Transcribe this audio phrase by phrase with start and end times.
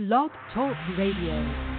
[0.00, 1.69] Blog Talk Radio.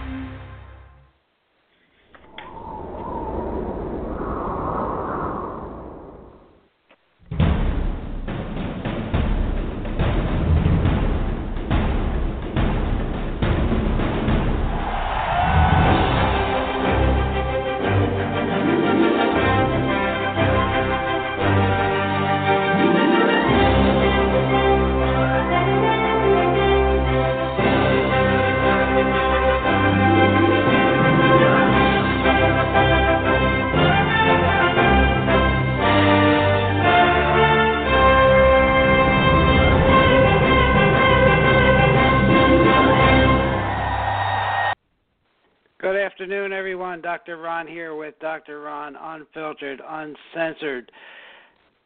[49.52, 50.92] Unfiltered, Uncensored.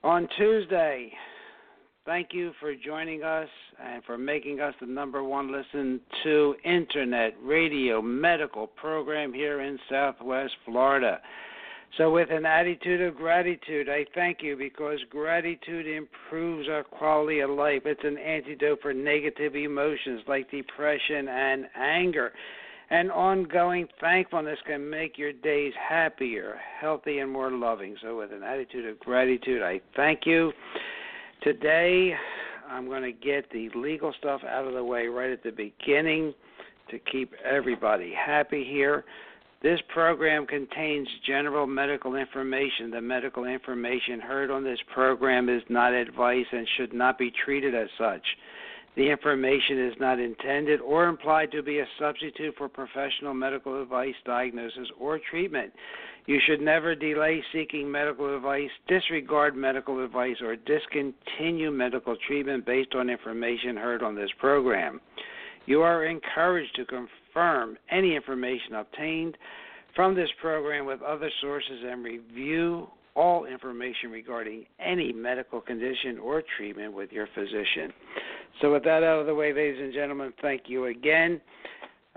[0.03, 1.11] On Tuesday,
[2.05, 3.47] thank you for joining us
[3.83, 9.79] and for making us the number one listen to internet, radio, medical program here in
[9.89, 11.19] Southwest Florida.
[11.97, 17.49] So, with an attitude of gratitude, I thank you because gratitude improves our quality of
[17.49, 17.81] life.
[17.85, 22.31] It's an antidote for negative emotions like depression and anger.
[22.89, 27.95] And ongoing thankfulness can make your days happier, healthy, and more loving.
[28.01, 30.53] So, with an attitude of gratitude, I thank you.
[31.41, 32.13] Today,
[32.69, 36.33] I'm going to get the legal stuff out of the way right at the beginning
[36.91, 39.03] to keep everybody happy here.
[39.63, 42.91] This program contains general medical information.
[42.91, 47.73] The medical information heard on this program is not advice and should not be treated
[47.73, 48.21] as such.
[48.95, 54.15] The information is not intended or implied to be a substitute for professional medical advice,
[54.25, 55.73] diagnosis, or treatment.
[56.27, 62.95] You should never delay seeking medical advice, disregard medical advice, or discontinue medical treatment based
[62.95, 65.01] on information heard on this program.
[65.65, 69.37] You are encouraged to confirm any information obtained
[69.93, 76.43] from this program with other sources and review all information regarding any medical condition or
[76.57, 77.93] treatment with your physician.
[78.61, 81.41] So, with that out of the way, ladies and gentlemen, thank you again.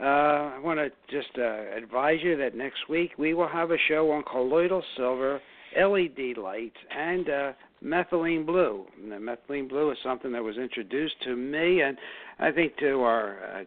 [0.01, 3.77] Uh, I want to just uh, advise you that next week we will have a
[3.89, 5.41] show on colloidal silver,
[5.77, 7.53] LED lights, and uh,
[7.85, 8.87] methylene blue.
[9.03, 11.99] And the methylene blue is something that was introduced to me and
[12.39, 13.65] I think to our uh,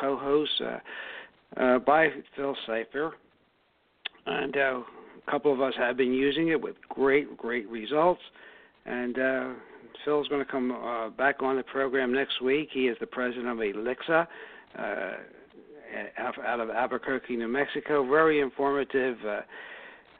[0.00, 3.10] co-host uh, uh, by Phil Seifer.
[4.24, 4.82] And a
[5.30, 8.22] couple of us have been using it with great, great results.
[8.86, 9.16] And
[10.04, 12.68] Phil's going to come uh, back on the program next week.
[12.72, 14.26] He is the president of Elixa
[14.78, 15.10] uh,
[16.18, 18.08] out of Albuquerque, New Mexico.
[18.08, 19.40] Very informative uh,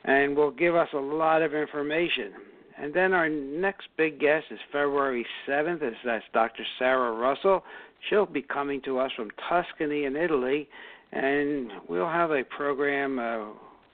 [0.05, 2.33] and will give us a lot of information.
[2.79, 5.81] And then our next big guest is February 7th.
[6.05, 6.63] That's Dr.
[6.79, 7.65] Sarah Russell.
[8.09, 10.69] She'll be coming to us from Tuscany in Italy,
[11.13, 13.47] and we'll have a program uh,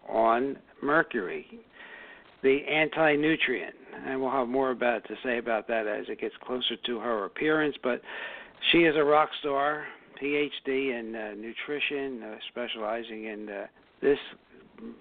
[0.08, 1.46] on mercury,
[2.42, 3.74] the anti nutrient
[4.06, 7.24] and we'll have more about to say about that as it gets closer to her
[7.24, 7.76] appearance.
[7.82, 8.00] But
[8.70, 9.84] she is a rock star,
[10.20, 13.66] PhD in uh, nutrition, uh, specializing in uh,
[14.00, 14.18] this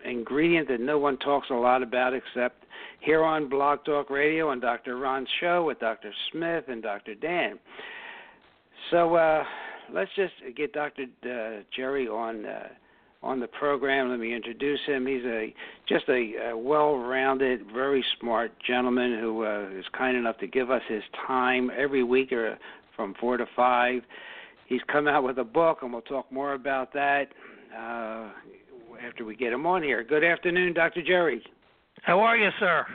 [0.06, 2.66] ingredient that no one talks a lot about except
[3.00, 4.98] here on Blog Talk Radio on Dr.
[4.98, 6.12] Ron's show with Dr.
[6.32, 7.16] Smith and Dr.
[7.16, 7.58] Dan.
[8.92, 9.44] So uh,
[9.92, 11.06] let's just get Dr.
[11.24, 12.68] Uh, Jerry on uh,
[13.24, 14.10] on the program.
[14.10, 15.06] Let me introduce him.
[15.06, 15.54] He's a
[15.88, 20.82] just a, a well-rounded, very smart gentleman who uh, is kind enough to give us
[20.88, 22.58] his time every week or
[22.96, 24.02] from four to five.
[24.68, 27.28] He's come out with a book, and we'll talk more about that
[27.78, 28.30] uh,
[29.06, 30.04] after we get him on here.
[30.04, 31.02] Good afternoon, Dr.
[31.02, 31.44] Jerry.
[32.04, 32.86] How are you, sir?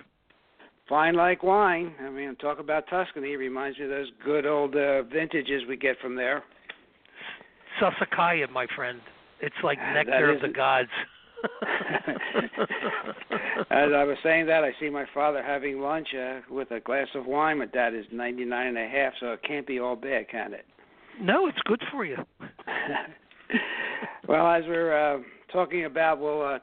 [0.88, 1.94] Fine like wine.
[2.00, 3.32] I mean, talk about Tuscany.
[3.32, 6.44] It reminds me of those good old uh, vintages we get from there.
[7.80, 9.00] Sassicaia, my friend.
[9.40, 10.88] It's like nectar of the gods.
[13.70, 17.08] As I was saying that, I see my father having lunch uh, with a glass
[17.14, 17.58] of wine.
[17.58, 20.54] My dad is ninety nine and a half, so it can't be all bad, can
[20.54, 20.64] it?
[21.20, 22.16] No, it's good for you.
[24.28, 25.18] well, as we're uh,
[25.52, 26.58] talking about, well, uh,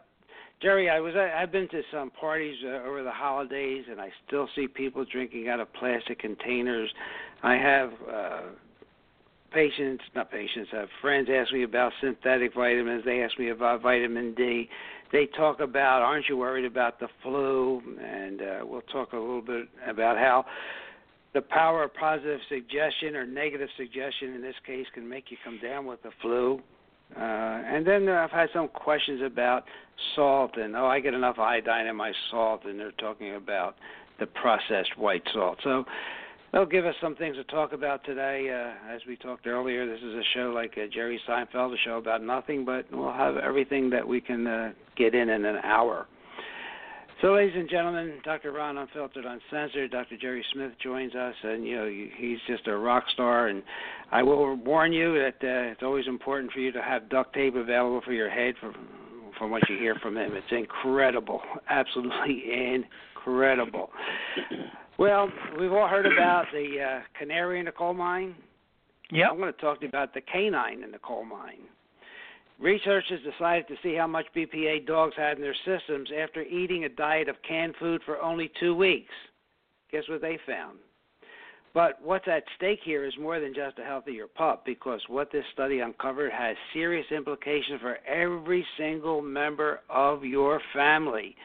[0.62, 4.48] Jerry, I was I've been to some parties uh, over the holidays, and I still
[4.56, 6.90] see people drinking out of plastic containers.
[7.42, 8.42] I have uh,
[9.54, 13.04] patients, not patients, uh, friends ask me about synthetic vitamins.
[13.06, 14.70] They ask me about vitamin D.
[15.12, 17.82] They talk about, aren't you worried about the flu?
[18.04, 20.46] And uh, we'll talk a little bit about how
[21.34, 25.60] the power of positive suggestion or negative suggestion in this case can make you come
[25.62, 26.60] down with the flu.
[27.16, 29.66] Uh, and then I've had some questions about
[30.16, 33.76] salt and oh, I get enough iodine in my salt, and they're talking about
[34.20, 35.60] the processed white salt.
[35.64, 35.86] So
[36.54, 38.48] Well, give us some things to talk about today.
[38.48, 41.98] Uh, as we talked earlier, this is a show like uh, Jerry Seinfeld, a show
[41.98, 46.06] about nothing, but we'll have everything that we can uh, get in in an hour.
[47.24, 48.52] So, ladies and gentlemen, Dr.
[48.52, 50.16] Ron Unfiltered, Uncensored, Dr.
[50.16, 53.48] Jerry Smith joins us, and you know he's just a rock star.
[53.48, 53.64] And
[54.12, 57.56] I will warn you that uh, it's always important for you to have duct tape
[57.56, 58.74] available for your head for,
[59.40, 60.34] from what you hear from him.
[60.36, 62.44] It's incredible, absolutely
[63.16, 63.90] incredible.
[64.98, 65.30] Well,
[65.60, 68.36] we've all heard about the uh, canary in the coal mine.
[69.12, 69.30] Yeah.
[69.30, 71.62] I'm going to talk to you about the canine in the coal mine.
[72.60, 76.90] Researchers decided to see how much BPA dogs had in their systems after eating a
[76.90, 79.14] diet of canned food for only two weeks.
[79.92, 80.78] Guess what they found?
[81.74, 85.44] But what's at stake here is more than just a healthier pup because what this
[85.54, 91.36] study uncovered has serious implications for every single member of your family.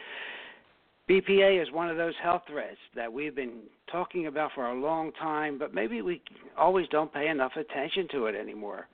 [1.08, 3.60] BPA is one of those health threats that we've been
[3.90, 6.20] talking about for a long time, but maybe we
[6.56, 8.88] always don't pay enough attention to it anymore.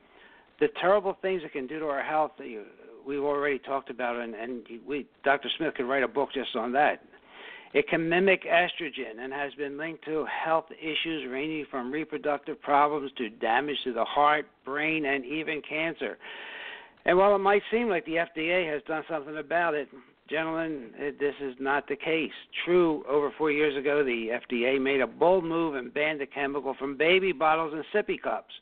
[0.61, 2.33] The terrible things it can do to our health,
[3.05, 5.49] we've already talked about, and, and we, Dr.
[5.59, 7.03] Smith could write a book just on that.
[7.73, 13.11] It can mimic estrogen and has been linked to health issues ranging from reproductive problems
[13.19, 16.17] to damage to the heart, brain, and even cancer.
[17.05, 19.89] And while it might seem like the FDA has done something about it,
[20.29, 22.33] Gentlemen, eh, this is not the case.
[22.65, 26.75] True, over four years ago, the FDA made a bold move and banned the chemical
[26.79, 28.55] from baby bottles and sippy cups.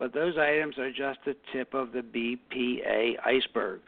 [0.00, 3.80] But those items are just the tip of the BPA iceberg.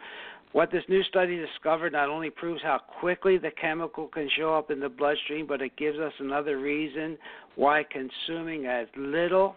[0.53, 4.71] What this new study discovered not only proves how quickly the chemical can show up
[4.71, 7.19] in the bloodstream, but it gives us another reason
[7.57, 9.57] why consuming as little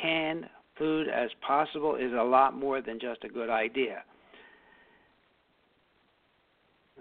[0.00, 0.48] canned
[0.78, 4.02] food as possible is a lot more than just a good idea.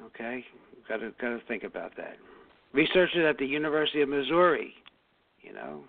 [0.06, 0.44] Okay,
[0.88, 2.18] got to got to think about that.
[2.74, 4.74] Researchers at the University of Missouri,
[5.42, 5.84] you know,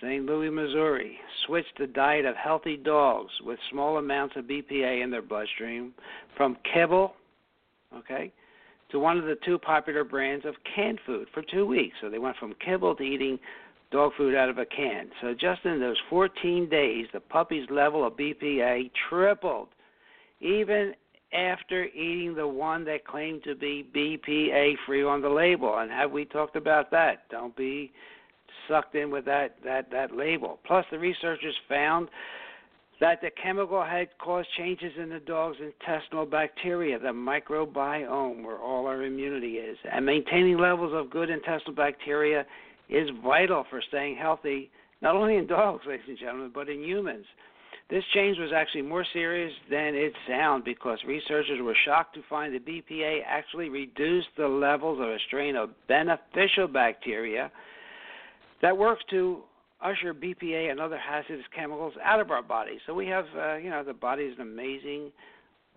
[0.00, 0.24] St.
[0.24, 5.22] Louis, Missouri, switched the diet of healthy dogs with small amounts of BPA in their
[5.22, 5.92] bloodstream
[6.36, 7.14] from kibble,
[7.96, 8.32] okay,
[8.90, 11.96] to one of the two popular brands of canned food for two weeks.
[12.00, 13.38] So they went from kibble to eating
[13.90, 15.10] dog food out of a can.
[15.20, 19.68] So just in those 14 days, the puppy's level of BPA tripled.
[20.40, 20.94] Even
[21.32, 25.78] after eating the one that claimed to be BPA free on the label.
[25.78, 27.28] And have we talked about that?
[27.30, 27.92] Don't be
[28.66, 30.58] sucked in with that that that label.
[30.66, 32.08] Plus, the researchers found
[33.00, 38.86] that the chemical had caused changes in the dog's intestinal bacteria, the microbiome, where all
[38.86, 39.78] our immunity is.
[39.92, 42.44] And maintaining levels of good intestinal bacteria
[42.88, 44.70] is vital for staying healthy,
[45.00, 47.26] not only in dogs, ladies and gentlemen, but in humans.
[47.90, 52.54] This change was actually more serious than it sounded because researchers were shocked to find
[52.54, 57.50] that BPA actually reduced the levels of a strain of beneficial bacteria
[58.60, 59.42] that works to
[59.80, 62.78] usher BPA and other hazardous chemicals out of our body.
[62.86, 65.10] So we have, uh, you know, the body is an amazing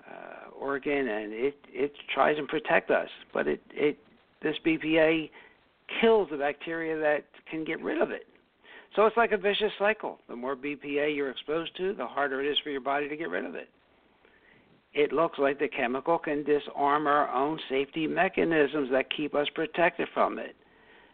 [0.06, 3.10] uh, organ, and it it tries and protect us.
[3.34, 4.00] But it it
[4.42, 5.30] this BPA
[6.02, 8.28] kills the bacteria that can get rid of it.
[8.96, 10.20] So it's like a vicious cycle.
[10.28, 13.30] The more BPA you're exposed to, the harder it is for your body to get
[13.30, 13.70] rid of it.
[14.94, 20.10] It looks like the chemical can disarm our own safety mechanisms that keep us protected
[20.14, 20.56] from it.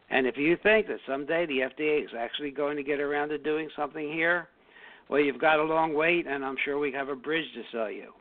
[0.10, 3.38] And if you think that someday the FDA is actually going to get around to
[3.38, 4.48] doing something here,
[5.10, 7.92] well, you've got a long wait, and I'm sure we have a bridge to sell
[7.92, 8.14] you.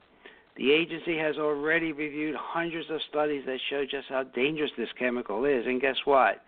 [0.56, 5.44] The agency has already reviewed hundreds of studies that show just how dangerous this chemical
[5.44, 6.42] is, and guess what?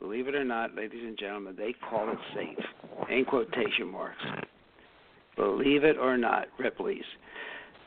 [0.00, 2.64] Believe it or not, ladies and gentlemen, they call it safe,
[3.10, 4.22] in quotation marks.
[5.36, 7.04] Believe it or not, Ripley's.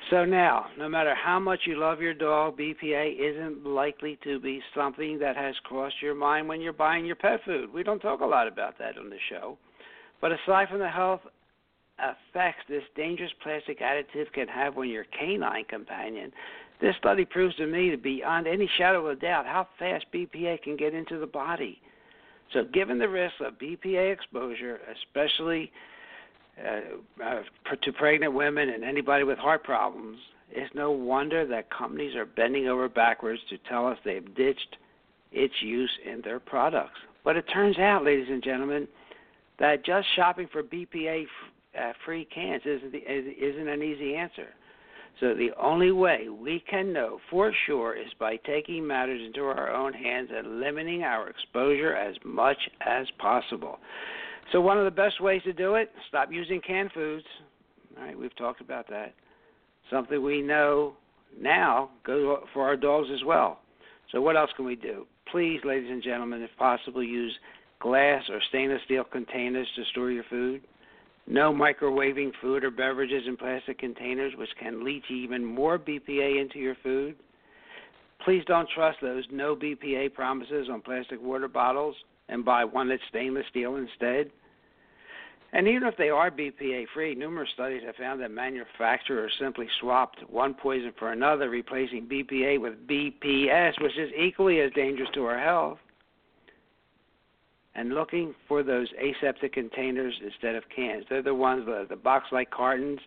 [0.10, 4.62] So now, no matter how much you love your dog, BPA isn't likely to be
[4.76, 7.72] something that has crossed your mind when you're buying your pet food.
[7.72, 9.58] We don't talk a lot about that on the show.
[10.20, 11.22] But aside from the health
[12.00, 16.32] effects this dangerous plastic additive can have on your canine companion,
[16.82, 20.76] this study proves to me beyond any shadow of a doubt how fast BPA can
[20.76, 21.80] get into the body.
[22.54, 25.72] So, given the risk of BPA exposure, especially
[26.60, 27.42] uh, uh,
[27.82, 30.18] to pregnant women and anybody with heart problems,
[30.52, 34.78] it's no wonder that companies are bending over backwards to tell us they've ditched
[35.32, 37.00] its use in their products.
[37.24, 38.88] But it turns out, ladies and gentlemen,
[39.60, 41.26] that just shopping for BPA
[41.80, 44.48] uh, free cans isn't, the, isn't an easy answer.
[45.20, 49.70] So the only way we can know for sure is by taking matters into our
[49.70, 53.80] own hands and limiting our exposure as much as possible.
[54.52, 57.26] So one of the best ways to do it, stop using canned foods.
[57.98, 59.14] All right, we've talked about that.
[59.92, 60.94] Something we know
[61.40, 63.60] now goes for our dogs as well.
[64.12, 65.06] So what else can we do?
[65.32, 67.36] Please, ladies and gentlemen, if possible, use
[67.80, 70.62] glass or stainless steel containers to store your food.
[71.30, 76.58] No microwaving food or beverages in plastic containers, which can leach even more BPA into
[76.58, 77.16] your food.
[78.26, 81.96] Please don't trust those no BPA promises on plastic water bottles
[82.30, 84.32] and buy one that's stainless steel instead.
[85.54, 90.18] And even if they are BPA free, numerous studies have found that manufacturers simply swapped
[90.30, 95.40] one poison for another, replacing BPA with BPS, which is equally as dangerous to our
[95.40, 95.78] health.
[97.80, 101.06] And looking for those aseptic containers instead of cans.
[101.10, 103.00] They're the ones, the, the box like cartons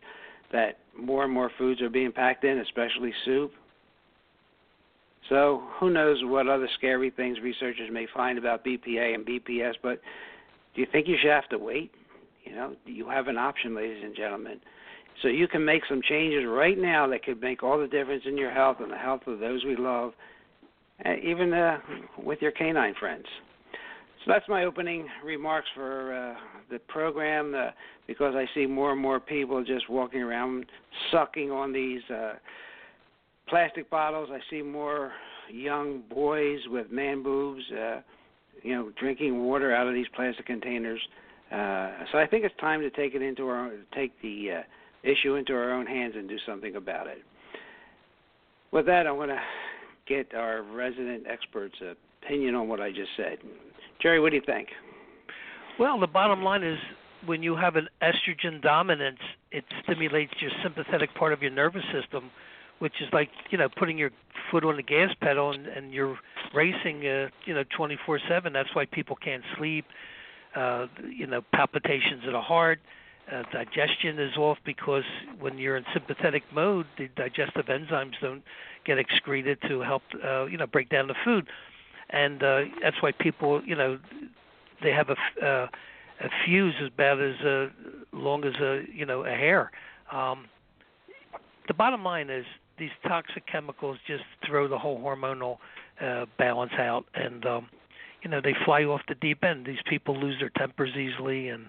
[0.51, 3.53] that more and more foods are being packed in, especially soup.
[5.29, 10.01] So who knows what other scary things researchers may find about BPA and BPS, but
[10.75, 11.93] do you think you should have to wait?
[12.45, 14.59] You know, you have an option, ladies and gentlemen.
[15.21, 18.39] So you can make some changes right now that could make all the difference in
[18.39, 20.13] your health and the health of those we love,
[21.23, 21.79] even uh,
[22.17, 23.27] with your canine friends.
[24.25, 26.35] So that's my opening remarks for uh,
[26.71, 27.71] the program uh,
[28.07, 30.67] because I see more and more people just walking around
[31.11, 32.35] sucking on these uh,
[33.49, 34.29] plastic bottles.
[34.33, 35.11] I see more
[35.51, 38.01] young boys with man boobs, uh,
[38.63, 41.01] you know, drinking water out of these plastic containers.
[41.51, 44.63] Uh, so I think it's time to take it into our take the uh,
[45.03, 47.19] issue into our own hands and do something about it.
[48.71, 49.41] With that, I want to
[50.07, 51.75] get our resident expert's
[52.23, 53.39] opinion on what I just said.
[54.03, 54.69] Jerry, what do you think?
[55.79, 56.79] Well, the bottom line is
[57.25, 62.31] when you have an estrogen dominance, it stimulates your sympathetic part of your nervous system,
[62.81, 64.11] which is like you know putting your
[64.51, 66.19] foot on the gas pedal and, and you're
[66.53, 68.53] racing, uh, you know, 24/7.
[68.53, 69.85] That's why people can't sleep
[70.55, 72.81] uh, you know, palpitations of the heart.
[73.31, 75.05] Uh, digestion is off because
[75.39, 78.43] when you're in sympathetic mode, the digestive enzymes don't
[78.85, 81.47] get excreted to help, uh, you know, break down the food,
[82.11, 83.99] and uh, that's why people, you know,
[84.83, 85.67] they have a, uh,
[86.21, 87.67] a fuse as bad as uh,
[88.13, 89.71] long as a, you know, a hair.
[90.11, 90.47] Um,
[91.69, 92.45] the bottom line is
[92.79, 95.59] these toxic chemicals just throw the whole hormonal
[96.01, 97.69] uh, balance out, and um,
[98.23, 99.67] you know they fly off the deep end.
[99.67, 101.69] These people lose their tempers easily and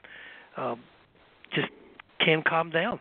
[0.57, 0.79] um,
[1.53, 1.67] just
[2.23, 2.99] can't calm down.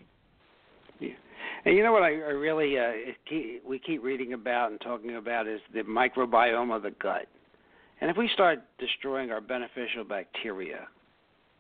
[1.65, 5.17] And you know what I, I really uh, keep, we keep reading about and talking
[5.17, 7.27] about is the microbiome of the gut.
[8.01, 10.89] And if we start destroying our beneficial bacteria,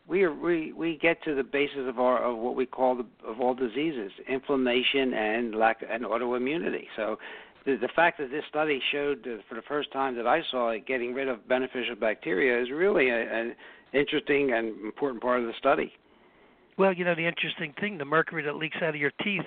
[0.09, 3.06] we are, we we get to the basis of our of what we call the,
[3.25, 6.87] of all diseases, inflammation and lack and autoimmunity.
[6.97, 7.18] So
[7.64, 10.87] the, the fact that this study showed for the first time that I saw it
[10.87, 13.54] getting rid of beneficial bacteria is really an
[13.92, 15.92] interesting and important part of the study.
[16.76, 19.44] Well, you know the interesting thing, the mercury that leaks out of your teeth.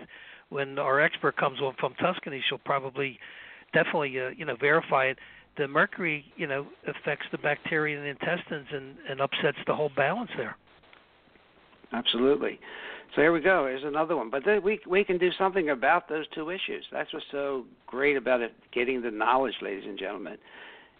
[0.55, 3.19] When our expert comes on from Tuscany, she'll probably
[3.74, 5.17] definitely uh, you know verify it.
[5.57, 9.91] The mercury, you know, affects the bacteria in the intestines and, and upsets the whole
[9.97, 10.55] balance there.
[11.91, 12.57] Absolutely.
[13.15, 13.65] So here we go.
[13.65, 14.29] Here's another one.
[14.29, 16.85] But then we we can do something about those two issues.
[16.89, 18.53] That's what's so great about it.
[18.74, 20.38] Getting the knowledge, ladies and gentlemen.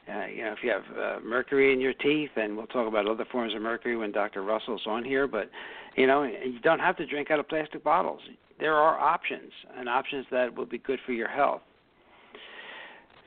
[0.08, 3.08] Uh, you know, if you have uh, mercury in your teeth, and we'll talk about
[3.08, 4.44] other forms of mercury when Dr.
[4.44, 5.28] Russell's on here.
[5.28, 5.50] But
[5.96, 8.22] you know, you don't have to drink out of plastic bottles.
[8.60, 11.62] There are options, and options that will be good for your health.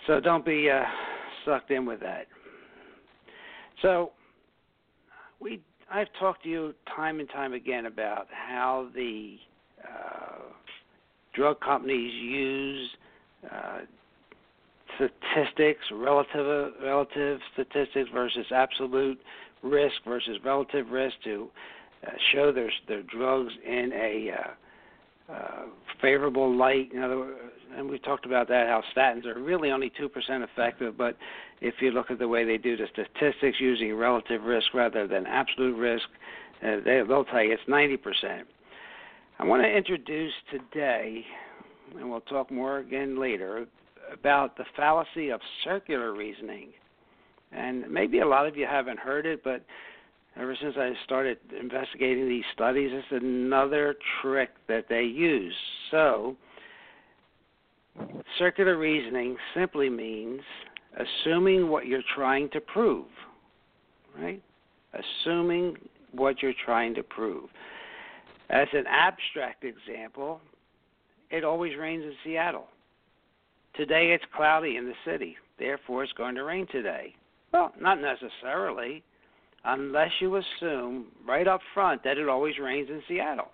[0.07, 0.83] So don't be uh,
[1.45, 2.27] sucked in with that.
[3.83, 4.13] So
[5.41, 5.61] we
[5.91, 9.37] I've talked to you time and time again about how the
[9.83, 10.43] uh,
[11.35, 12.91] drug companies use
[13.51, 13.79] uh,
[14.97, 19.19] statistics, relative relative statistics versus absolute
[19.63, 21.49] risk versus relative risk to
[22.07, 25.63] uh, show their their drugs in a uh, uh,
[26.01, 26.93] favorable light.
[26.93, 27.39] In other words,
[27.77, 31.17] and we've talked about that how statins are really only two percent effective, but
[31.61, 35.27] if you look at the way they do the statistics using relative risk rather than
[35.27, 36.07] absolute risk,
[36.63, 38.47] uh, they, they'll tell you it's ninety percent.
[39.39, 41.25] I want to introduce today,
[41.99, 43.67] and we'll talk more again later,
[44.13, 46.71] about the fallacy of circular reasoning.
[47.53, 49.65] And maybe a lot of you haven't heard it, but
[50.39, 55.55] ever since I started investigating these studies, it's another trick that they use.
[55.91, 56.37] So,
[58.39, 60.41] circular reasoning simply means
[60.97, 63.07] assuming what you're trying to prove,
[64.19, 64.43] right?
[64.95, 65.77] Assuming
[66.13, 67.49] what you're trying to prove.
[68.51, 70.41] As an abstract example,
[71.31, 72.67] it always rains in Seattle.
[73.75, 77.15] Today it's cloudy in the city, therefore it's going to rain today.
[77.53, 79.03] Well, not necessarily,
[79.65, 83.49] unless you assume right up front that it always rains in Seattle.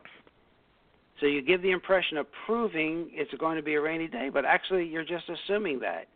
[1.20, 4.44] So you give the impression of proving it's going to be a rainy day, but
[4.44, 6.08] actually you're just assuming that.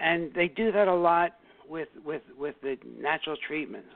[0.00, 1.32] And they do that a lot
[1.68, 3.88] with with with the natural treatments.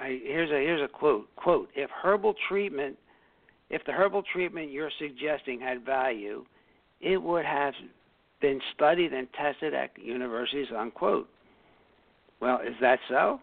[0.00, 2.96] I, here's a here's a quote quote If herbal treatment,
[3.70, 6.44] if the herbal treatment you're suggesting had value,
[7.00, 7.74] it would have
[8.40, 10.66] been studied and tested at universities.
[10.76, 11.28] Unquote.
[12.40, 13.38] Well, is that so?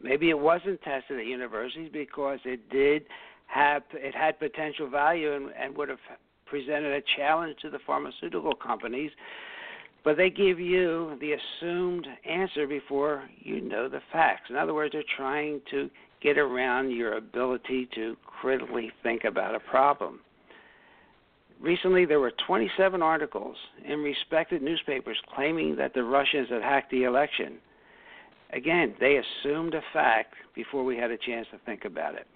[0.00, 3.04] Maybe it wasn't tested at universities because it did
[3.46, 5.98] have it had potential value and, and would have
[6.46, 9.10] presented a challenge to the pharmaceutical companies
[10.04, 14.48] but they give you the assumed answer before you know the facts.
[14.48, 15.90] In other words, they're trying to
[16.22, 20.20] get around your ability to critically think about a problem.
[21.60, 27.04] Recently, there were 27 articles in respected newspapers claiming that the Russians had hacked the
[27.04, 27.58] election.
[28.52, 32.26] Again, they assumed a fact before we had a chance to think about it.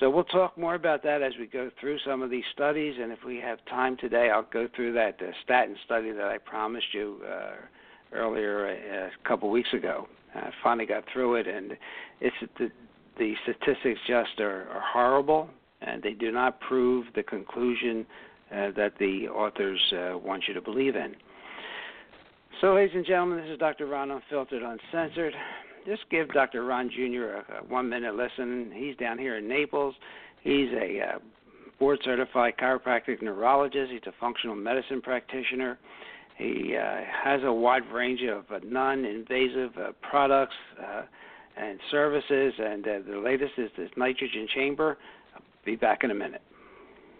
[0.00, 3.10] So we'll talk more about that as we go through some of these studies, and
[3.10, 7.20] if we have time today, I'll go through that statin study that I promised you
[7.26, 10.06] uh, earlier uh, a couple weeks ago.
[10.34, 11.72] I finally got through it, and
[12.20, 12.70] it's the,
[13.18, 15.48] the statistics just are, are horrible,
[15.80, 18.06] and they do not prove the conclusion
[18.52, 21.14] uh, that the authors uh, want you to believe in.
[22.60, 23.86] So, ladies and gentlemen, this is Dr.
[23.86, 25.34] Ron Unfiltered, Uncensored
[25.88, 26.64] just give Dr.
[26.64, 27.52] Ron Jr.
[27.54, 28.70] a, a one minute listen.
[28.74, 29.94] He's down here in Naples.
[30.42, 31.18] He's a uh,
[31.78, 33.90] board certified chiropractic neurologist.
[33.90, 35.78] He's a functional medicine practitioner.
[36.36, 41.02] He uh, has a wide range of uh, non invasive uh, products uh,
[41.56, 44.98] and services, and uh, the latest is this nitrogen chamber.
[45.34, 46.42] I'll be back in a minute.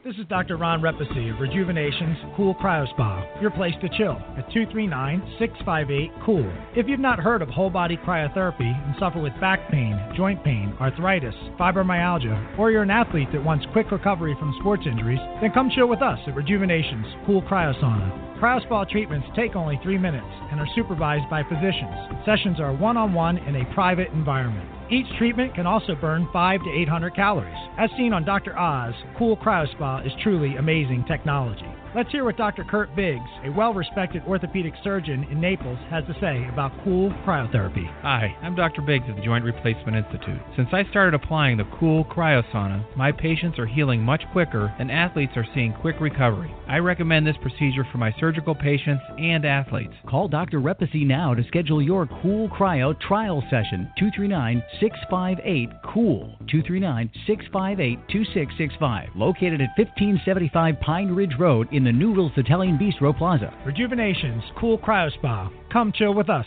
[0.05, 0.57] This is Dr.
[0.57, 6.53] Ron Repasy of Rejuvenation's Cool Cryo Spa, your place to chill at 239-658-COOL.
[6.77, 10.73] If you've not heard of whole body cryotherapy and suffer with back pain, joint pain,
[10.81, 15.69] arthritis, fibromyalgia, or you're an athlete that wants quick recovery from sports injuries, then come
[15.75, 18.39] chill with us at Rejuvenation's Cool Cryo Sauna.
[18.39, 22.25] Cryospa treatments take only three minutes and are supervised by physicians.
[22.25, 24.78] Sessions are one on one in a private environment.
[24.91, 27.59] Each treatment can also burn 5 to 800 calories.
[27.77, 28.59] As seen on Dr.
[28.59, 31.67] Oz, Cool Cryospa is truly amazing technology.
[31.99, 32.63] Let's hear what Dr.
[32.63, 37.93] Kurt Biggs, a well respected orthopedic surgeon in Naples, has to say about cool cryotherapy.
[38.03, 38.83] Hi, I'm Dr.
[38.83, 40.41] Biggs at the Joint Replacement Institute.
[40.55, 45.33] Since I started applying the cool cryosauna, my patients are healing much quicker and athletes
[45.35, 46.55] are seeing quick recovery.
[46.69, 49.95] I recommend this procedure for my surgical patients and athletes.
[50.09, 50.61] Call Dr.
[50.61, 59.09] Repasy now to schedule your cool cryo trial session 239 658 COOL 239 658 2665
[59.17, 63.55] located at 1575 Pine Ridge Road in the Noodles Italian Bistro Plaza.
[63.65, 65.51] Rejuvenation's Cool Cryo Spa.
[65.73, 66.47] Come chill with us.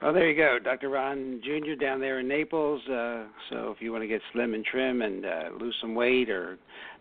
[0.00, 0.90] Well, there you go, Dr.
[0.90, 1.74] Ron Jr.
[1.74, 2.80] down there in Naples.
[2.86, 6.30] Uh, so if you want to get slim and trim and uh, lose some weight
[6.30, 6.56] or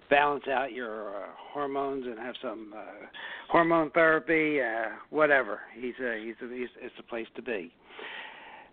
[0.09, 3.05] balance out your uh, hormones and have some uh,
[3.49, 7.71] hormone therapy, uh, whatever, he's a, he's a, he's it's a place to be.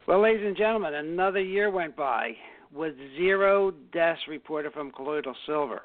[0.08, 2.32] Well, ladies and gentlemen, another year went by
[2.72, 5.82] with zero deaths reported from colloidal silver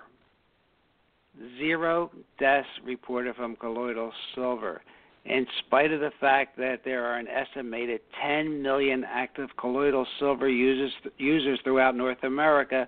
[1.57, 4.81] zero deaths reported from colloidal silver,
[5.25, 10.49] in spite of the fact that there are an estimated 10 million active colloidal silver
[10.49, 12.87] users users throughout North America,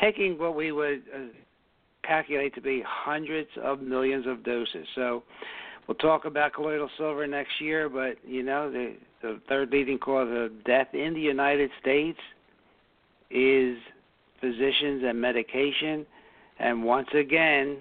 [0.00, 1.18] taking what we would uh,
[2.06, 4.86] calculate to be hundreds of millions of doses.
[4.94, 5.22] So.
[5.88, 10.28] We'll talk about colloidal silver next year, but you know the the third leading cause
[10.30, 12.18] of death in the United States
[13.30, 13.76] is
[14.40, 16.06] physicians and medication
[16.60, 17.78] and once again,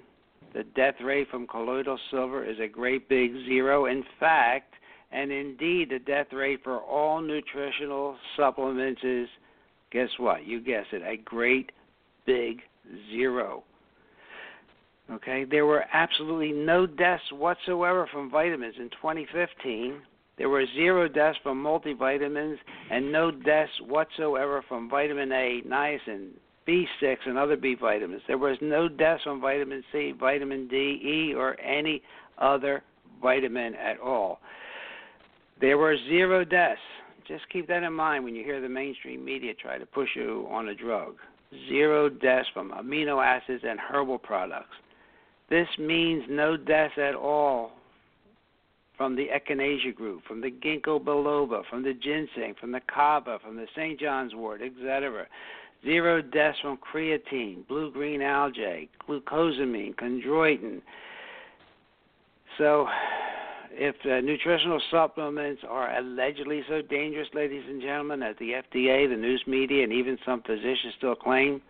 [0.54, 3.86] the death rate from colloidal silver is a great big zero.
[3.86, 4.74] In fact,
[5.12, 9.28] and indeed, the death rate for all nutritional supplements is,
[9.92, 10.46] guess what?
[10.46, 11.72] You guess it, a great
[12.26, 12.62] big
[13.12, 13.64] zero.
[15.12, 20.02] Okay, there were absolutely no deaths whatsoever from vitamins in 2015.
[20.38, 22.58] There were zero deaths from multivitamins
[22.92, 26.30] and no deaths whatsoever from vitamin A, niacin,
[26.70, 28.22] B6 and other B vitamins.
[28.28, 32.02] There was no deaths from vitamin C, vitamin D, E, or any
[32.38, 32.84] other
[33.22, 34.40] vitamin at all.
[35.60, 36.80] There were zero deaths.
[37.28, 40.48] Just keep that in mind when you hear the mainstream media try to push you
[40.50, 41.16] on a drug.
[41.68, 44.76] Zero deaths from amino acids and herbal products.
[45.50, 47.72] This means no deaths at all
[48.96, 53.56] from the echinacea group, from the ginkgo biloba, from the ginseng, from the kava, from
[53.56, 54.00] the St.
[54.00, 55.26] John's wort, etc.
[55.84, 56.22] Zero
[56.62, 60.82] from creatine, blue green algae, glucosamine, chondroitin.
[62.58, 62.88] So,
[63.72, 69.16] if uh, nutritional supplements are allegedly so dangerous, ladies and gentlemen, as the FDA, the
[69.16, 71.62] news media, and even some physicians still claim,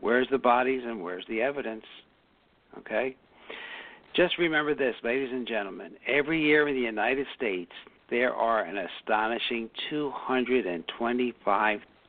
[0.00, 1.84] where's the bodies and where's the evidence?
[2.78, 3.16] Okay?
[4.14, 5.92] Just remember this, ladies and gentlemen.
[6.06, 7.72] Every year in the United States,
[8.10, 9.70] there are an astonishing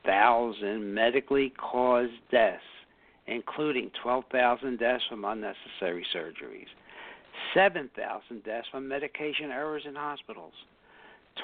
[0.04, 2.62] 225,000 medically caused deaths,
[3.26, 6.68] including 12,000 deaths from unnecessary surgeries,
[7.54, 10.52] 7,000 deaths from medication errors in hospitals,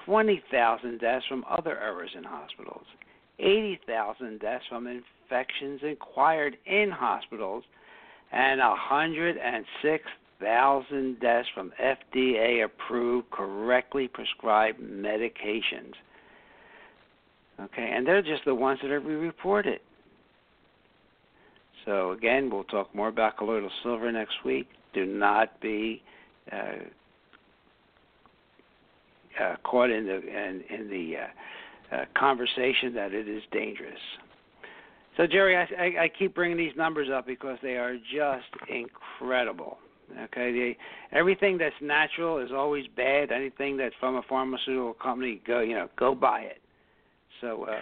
[0.05, 2.85] 20,000 deaths from other errors in hospitals,
[3.39, 7.65] 80,000 deaths from infections acquired in hospitals,
[8.33, 15.95] and 106,000 deaths from FDA approved, correctly prescribed medications.
[17.61, 19.81] Okay, and they're just the ones that are reported.
[21.85, 24.69] So, again, we'll talk more about colloidal silver next week.
[24.95, 26.03] Do not be
[26.53, 26.57] uh,
[29.43, 33.99] uh, caught in the in, in the uh, uh, conversation that it is dangerous.
[35.17, 39.79] So, Jerry, I, I, I keep bringing these numbers up because they are just incredible.
[40.25, 40.77] Okay,
[41.13, 43.31] everything that's natural is always bad.
[43.31, 46.61] Anything that's from a pharmaceutical company, go you know, go buy it.
[47.41, 47.77] So uh,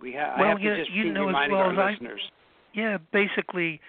[0.00, 1.88] we ha- well, I have you, to just you keep know reminding as well our
[1.88, 2.20] as listeners.
[2.24, 3.80] I, yeah, basically,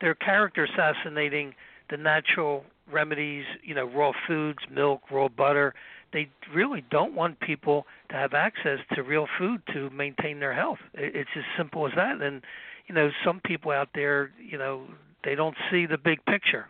[0.00, 1.54] they're character assassinating
[1.90, 3.44] the natural remedies.
[3.62, 5.74] You know, raw foods, milk, raw butter
[6.12, 10.78] they really don't want people to have access to real food to maintain their health.
[10.94, 12.20] It's as simple as that.
[12.20, 12.42] And
[12.86, 14.86] you know, some people out there, you know,
[15.24, 16.68] they don't see the big picture.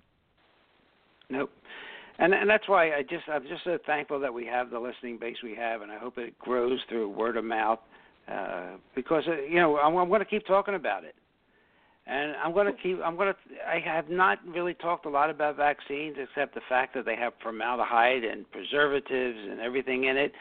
[1.30, 1.50] Nope.
[2.18, 5.18] And and that's why I just I'm just so thankful that we have the listening
[5.18, 7.78] base we have, and I hope it grows through word of mouth.
[8.30, 11.14] Uh, because uh, you know I'm, I'm going to keep talking about it.
[12.06, 12.98] And I'm going to keep.
[13.04, 13.38] I'm going to.
[13.66, 17.32] I have not really talked a lot about vaccines, except the fact that they have
[17.42, 20.32] formaldehyde and preservatives and everything in it.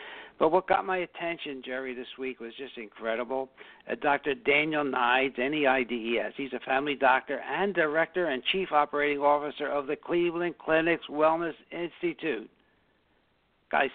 [0.42, 3.52] But what got my attention, Jerry, this week was just incredible.
[3.88, 4.34] Uh, Dr.
[4.34, 6.34] Daniel Neides, N-E-I-D-E-S.
[6.36, 11.54] He's a family doctor and director and chief operating officer of the Cleveland Clinic's Wellness
[11.72, 12.50] Institute.
[13.72, 13.92] Guy's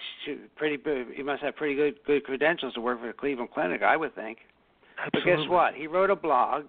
[0.55, 0.79] pretty.
[1.17, 4.15] He must have pretty good good credentials to work for the Cleveland Clinic, I would
[4.15, 4.39] think.
[5.05, 5.33] Absolutely.
[5.33, 5.75] But guess what?
[5.75, 6.69] He wrote a blog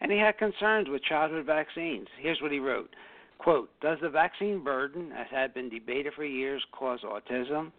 [0.00, 2.06] and he had concerns with childhood vaccines.
[2.20, 2.90] Here's what he wrote
[3.38, 7.72] quote, Does the vaccine burden, as had been debated for years, cause autism?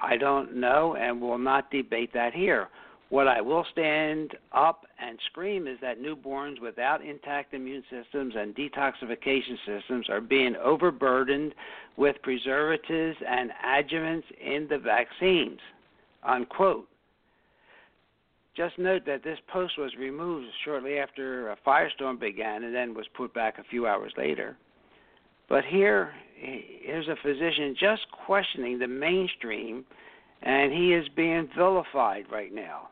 [0.00, 2.68] I don't know and will not debate that here.
[3.10, 8.54] What I will stand up and scream is that newborns without intact immune systems and
[8.54, 11.54] detoxification systems are being overburdened
[11.96, 15.58] with preservatives and adjuvants in the vaccines.
[16.22, 16.86] Unquote.
[18.54, 23.06] Just note that this post was removed shortly after a firestorm began and then was
[23.16, 24.56] put back a few hours later.
[25.48, 29.84] But here, here's a physician just questioning the mainstream,
[30.42, 32.88] and he is being vilified right now.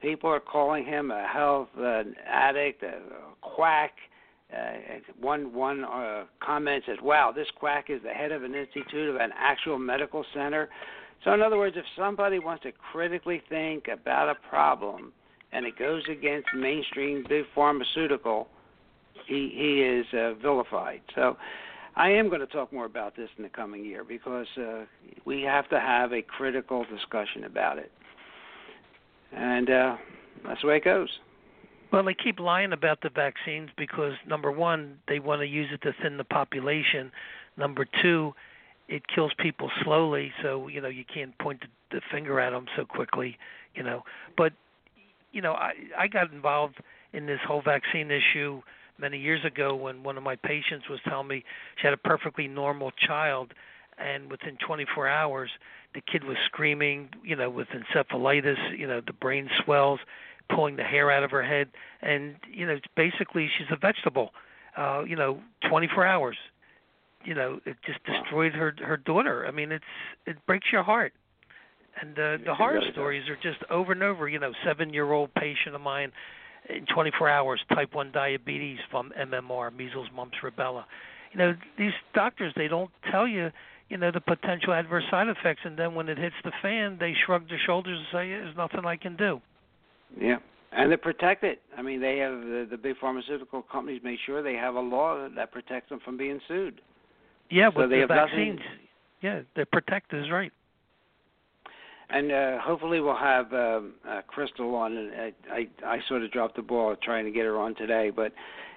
[0.00, 3.00] People are calling him a health uh, addict, a,
[3.40, 3.92] quack.
[4.52, 9.08] Uh, one one uh, comment says, "Wow, this quack is the head of an institute
[9.08, 10.68] of an actual medical center."
[11.24, 15.12] So, in other words, if somebody wants to critically think about a problem
[15.52, 18.48] and it goes against mainstream big pharmaceutical,
[19.26, 21.00] he he is uh, vilified.
[21.14, 21.36] So,
[21.96, 24.84] I am going to talk more about this in the coming year because uh,
[25.24, 27.92] we have to have a critical discussion about it,
[29.32, 29.96] and uh,
[30.46, 31.08] that's the way it goes.
[31.92, 35.82] Well, they keep lying about the vaccines because number one, they want to use it
[35.82, 37.12] to thin the population.
[37.56, 38.32] Number two,
[38.88, 42.84] it kills people slowly, so you know you can't point the, finger at them so
[42.84, 43.38] quickly,
[43.76, 44.02] you know.
[44.36, 44.52] But
[45.30, 46.78] you know, I I got involved
[47.12, 48.60] in this whole vaccine issue
[48.98, 51.44] many years ago when one of my patients was telling me
[51.80, 53.52] she had a perfectly normal child,
[53.98, 55.50] and within 24 hours
[55.94, 60.00] the kid was screaming, you know, with encephalitis, you know, the brain swells,
[60.52, 61.68] pulling the hair out of her head,
[62.02, 64.30] and you know, basically she's a vegetable.
[64.76, 66.36] Uh, you know, 24 hours
[67.24, 69.46] you know it just destroyed her her daughter.
[69.46, 69.84] I mean, it's
[70.26, 71.12] it breaks your heart.
[72.00, 74.28] And uh, the horror stories are just over and over.
[74.28, 76.10] You know, seven-year-old patient of mine
[76.68, 80.84] in 24 hours, type 1 diabetes from MMR, measles, mumps, rubella.
[81.32, 83.50] You know, these doctors they don't tell you,
[83.88, 87.12] you know, the potential adverse side effects, and then when it hits the fan, they
[87.26, 89.42] shrug their shoulders and say, "There's nothing I can do."
[90.18, 90.36] Yeah,
[90.72, 91.60] and they protect it.
[91.76, 95.28] I mean, they have the, the big pharmaceutical companies make sure they have a law
[95.28, 96.80] that protects them from being sued.
[97.50, 98.58] Yeah, So with they the have vaccines.
[98.60, 98.78] nothing-
[99.20, 100.52] Yeah, they're protected is right.
[102.10, 104.96] And uh, hopefully we'll have um, uh, Crystal on.
[104.96, 108.10] And I, I I sort of dropped the ball trying to get her on today,
[108.10, 108.32] but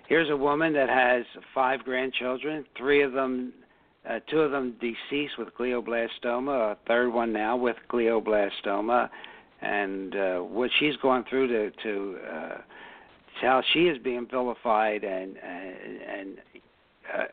[0.08, 2.66] here's a woman that has five grandchildren.
[2.78, 3.54] Three of them,
[4.10, 6.72] uh, two of them deceased with glioblastoma.
[6.72, 9.10] A third one now with glioblastoma,
[9.62, 12.58] and uh, what she's going through to to uh,
[13.42, 16.38] how she is being vilified and and, and
[17.14, 17.24] uh,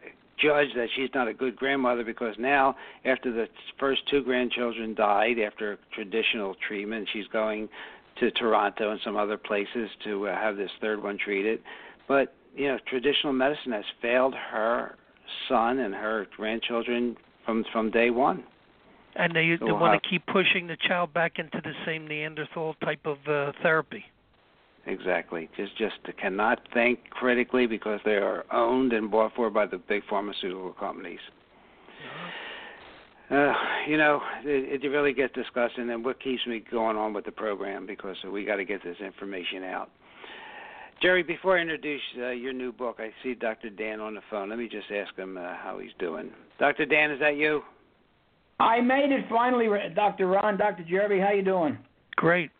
[0.44, 3.46] judged that she's not a good grandmother because now, after the
[3.80, 7.68] first two grandchildren died after traditional treatment, she's going
[8.20, 11.60] to Toronto and some other places to uh, have this third one treated.
[12.06, 14.96] But you know, traditional medicine has failed her
[15.48, 18.44] son and her grandchildren from from day one.
[19.16, 21.72] And they, So they we'll want have- to keep pushing the child back into the
[21.86, 24.04] same Neanderthal type of uh, therapy.
[24.86, 25.48] Exactly.
[25.56, 30.02] Just just cannot think critically because they are owned and bought for by the big
[30.08, 31.20] pharmaceutical companies.
[33.30, 33.52] Uh,
[33.88, 37.32] you know, it, it really gets disgusting, and what keeps me going on with the
[37.32, 39.90] program because we got to get this information out.
[41.00, 43.70] Jerry, before I introduce uh, your new book, I see Dr.
[43.70, 44.50] Dan on the phone.
[44.50, 46.30] Let me just ask him uh, how he's doing.
[46.58, 46.84] Dr.
[46.84, 47.62] Dan, is that you?
[48.60, 50.28] I made it finally, Dr.
[50.28, 50.84] Ron, Dr.
[50.84, 51.20] Jeremy.
[51.20, 51.78] How you doing?
[52.16, 52.50] Great.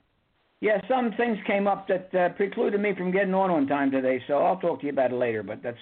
[0.64, 4.18] Yeah, some things came up that uh, precluded me from getting on on time today,
[4.26, 5.42] so I'll talk to you about it later.
[5.42, 5.76] But that's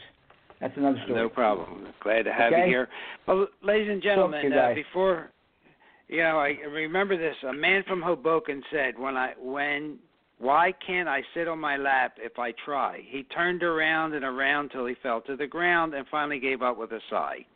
[0.61, 1.21] that's another story.
[1.21, 1.87] No problem.
[2.03, 2.63] Glad to have Okay.
[2.63, 2.89] you here.
[3.29, 5.31] Well, ladies and gentlemen, uh, before
[6.09, 7.37] you know, I remember this.
[7.49, 9.99] A man from Hoboken said, "When I when
[10.39, 14.71] why can't I sit on my lap if I try?" He turned around and around
[14.71, 17.47] till he fell to the ground and finally gave up with a sigh.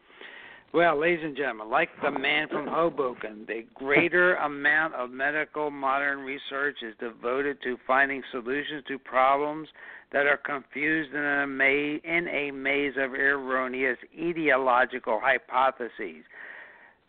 [0.75, 6.19] Well, ladies and gentlemen, like the man from Hoboken, the greater amount of medical modern
[6.21, 9.69] research is devoted to finding solutions to problems
[10.13, 16.25] that are confused in a maze, in a maze of erroneous ideological hypotheses.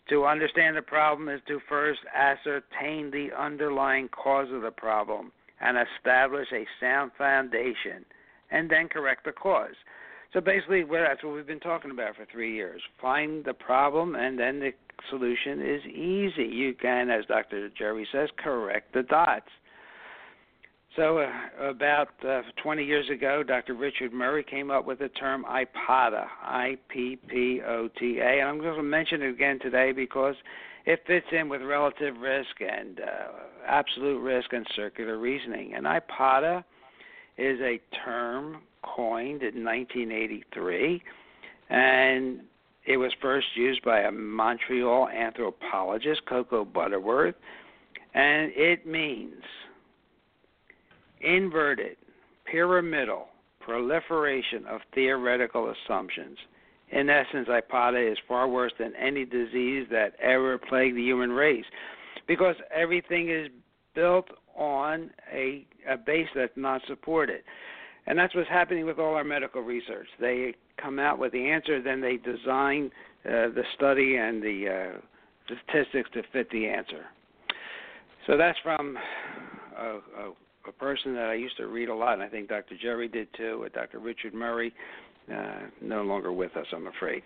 [0.09, 5.77] To understand the problem is to first ascertain the underlying cause of the problem and
[5.77, 8.05] establish a sound foundation,
[8.51, 9.75] and then correct the cause.
[10.33, 12.81] So basically, well, that's what we've been talking about for three years.
[13.01, 14.71] Find the problem, and then the
[15.09, 16.43] solution is easy.
[16.43, 17.69] You can, as Dr.
[17.77, 19.47] Jerry says, correct the dots.
[20.95, 21.29] So, uh,
[21.63, 23.75] about uh, 20 years ago, Dr.
[23.75, 28.49] Richard Murray came up with the term IPOTA, I P P O T A, and
[28.49, 30.33] I'm going to mention it again today because
[30.87, 33.03] it fits in with relative risk and uh,
[33.67, 35.75] absolute risk and circular reasoning.
[35.75, 36.63] And IPOTA
[37.37, 41.01] is a term coined in 1983,
[41.69, 42.39] and
[42.85, 47.35] it was first used by a Montreal anthropologist, Coco Butterworth,
[48.13, 49.43] and it means
[51.21, 51.97] inverted,
[52.45, 53.27] pyramidal
[53.59, 56.37] proliferation of theoretical assumptions.
[56.91, 61.65] In essence, IPOTA is far worse than any disease that ever plagued the human race
[62.27, 63.49] because everything is
[63.93, 67.41] built on a, a base that's not supported.
[68.07, 70.07] And that's what's happening with all our medical research.
[70.19, 72.89] They come out with the answer, then they design
[73.25, 74.99] uh, the study and the uh,
[75.45, 77.05] statistics to fit the answer.
[78.25, 78.97] So that's from
[79.77, 80.33] a, a,
[80.67, 82.75] a person that I used to read a lot, and I think Dr.
[82.81, 83.99] Jerry did too, with Dr.
[83.99, 84.73] Richard Murray.
[85.33, 87.21] Uh, no longer with us, I'm afraid.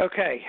[0.00, 0.40] Okay.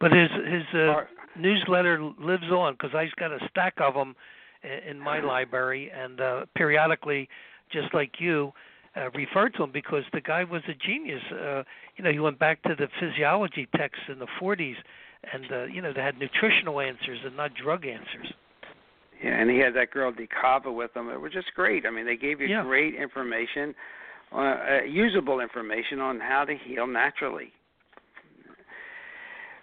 [0.00, 4.16] But his his uh, Our- newsletter lives on because I've got a stack of them
[4.62, 7.28] in my library, and uh, periodically,
[7.72, 8.52] just like you,
[8.96, 11.22] uh, refer to him because the guy was a genius.
[11.32, 11.62] Uh,
[11.96, 14.74] you know, he went back to the physiology texts in the 40s,
[15.32, 18.32] and uh, you know they had nutritional answers and not drug answers.
[19.22, 21.10] Yeah, and he had that girl Decava with him.
[21.10, 21.84] It was just great.
[21.86, 22.62] I mean, they gave you Yeah.
[22.62, 23.74] great information,
[24.32, 27.52] uh, uh, usable information on how to heal naturally.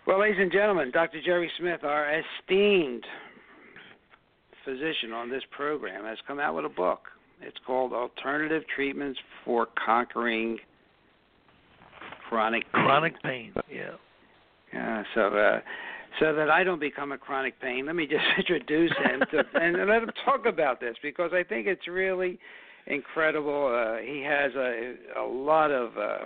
[0.05, 1.19] Well, ladies and gentlemen, Dr.
[1.21, 3.03] Jerry Smith, our esteemed
[4.67, 7.03] physician on this program, has come out with a book.
[7.41, 10.58] It's called Alternative Treatments for Conquering
[12.27, 12.84] Chronic Pain.
[12.84, 13.53] Chronic pain.
[13.71, 13.91] Yeah.
[14.73, 15.60] Yeah, so uh,
[16.19, 19.77] so that I don't become a chronic pain, let me just introduce him to, and
[19.88, 22.38] let him talk about this because I think it's really
[22.88, 23.67] incredible.
[23.67, 26.17] Uh, he has a a lot of uh,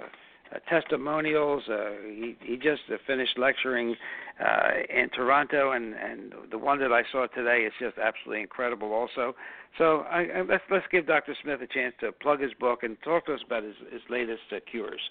[0.53, 1.63] uh, testimonials.
[1.69, 3.95] Uh, he he just uh, finished lecturing
[4.39, 8.93] uh, in Toronto, and and the one that I saw today is just absolutely incredible.
[8.93, 9.35] Also,
[9.77, 11.35] so I, I, let's let's give Dr.
[11.41, 14.41] Smith a chance to plug his book and talk to us about his his latest
[14.51, 15.01] uh, cures.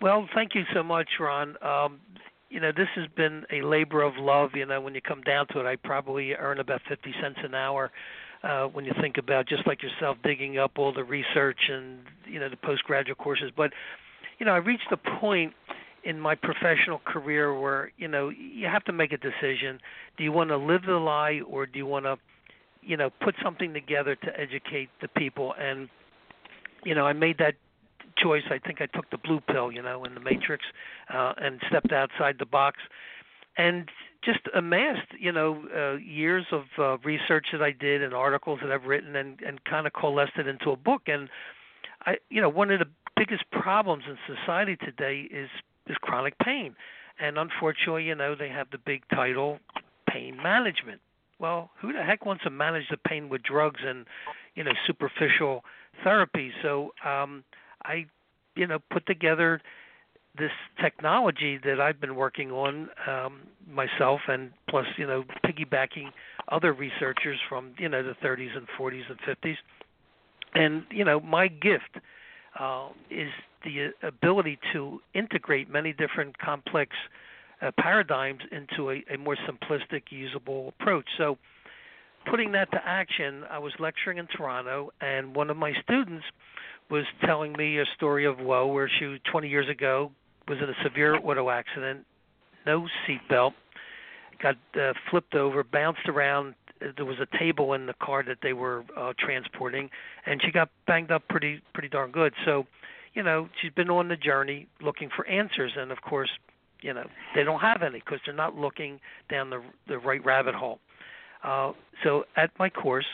[0.00, 1.56] Well, thank you so much, Ron.
[1.62, 2.00] Um,
[2.50, 4.50] you know, this has been a labor of love.
[4.54, 7.54] You know, when you come down to it, I probably earn about 50 cents an
[7.54, 7.90] hour.
[8.42, 12.38] Uh, when you think about just like yourself digging up all the research and you
[12.38, 13.72] know the postgraduate courses, but
[14.38, 15.54] you know I reached a point
[16.04, 19.80] in my professional career where you know you have to make a decision.
[20.16, 22.16] Do you want to live the lie or do you want to,
[22.82, 25.54] you know, put something together to educate the people?
[25.58, 25.88] And
[26.84, 27.54] you know I made that
[28.16, 28.44] choice.
[28.50, 30.64] I think I took the blue pill, you know, in the Matrix,
[31.12, 32.78] uh, and stepped outside the box,
[33.56, 33.88] and
[34.24, 38.72] just amassed, you know, uh, years of uh, research that I did and articles that
[38.72, 41.02] I've written, and and kind of coalesced it into a book.
[41.06, 41.28] And
[42.08, 45.50] I, you know, one of the biggest problems in society today is
[45.86, 46.74] is chronic pain,
[47.20, 49.58] and unfortunately, you know, they have the big title,
[50.08, 51.02] pain management.
[51.38, 54.06] Well, who the heck wants to manage the pain with drugs and
[54.54, 55.64] you know superficial
[56.02, 56.50] therapy?
[56.62, 57.44] So um,
[57.84, 58.06] I,
[58.56, 59.60] you know, put together
[60.38, 63.40] this technology that I've been working on um,
[63.70, 66.10] myself, and plus, you know, piggybacking
[66.50, 69.56] other researchers from you know the 30s and 40s and 50s.
[70.54, 71.96] And you know, my gift
[72.58, 73.30] uh, is
[73.64, 76.92] the ability to integrate many different complex
[77.60, 81.06] uh, paradigms into a, a more simplistic, usable approach.
[81.16, 81.38] So,
[82.30, 86.24] putting that to action, I was lecturing in Toronto, and one of my students
[86.90, 90.10] was telling me a story of woe where she 20 years ago
[90.46, 92.04] was in a severe auto accident,
[92.66, 93.52] no seatbelt,
[94.42, 96.54] got uh, flipped over, bounced around.
[96.96, 99.90] There was a table in the car that they were uh, transporting,
[100.26, 102.34] and she got banged up pretty pretty darn good.
[102.44, 102.66] So,
[103.14, 106.30] you know, she's been on the journey looking for answers, and of course,
[106.80, 110.54] you know, they don't have any because they're not looking down the the right rabbit
[110.54, 110.80] hole.
[111.42, 113.06] Uh, so at my course,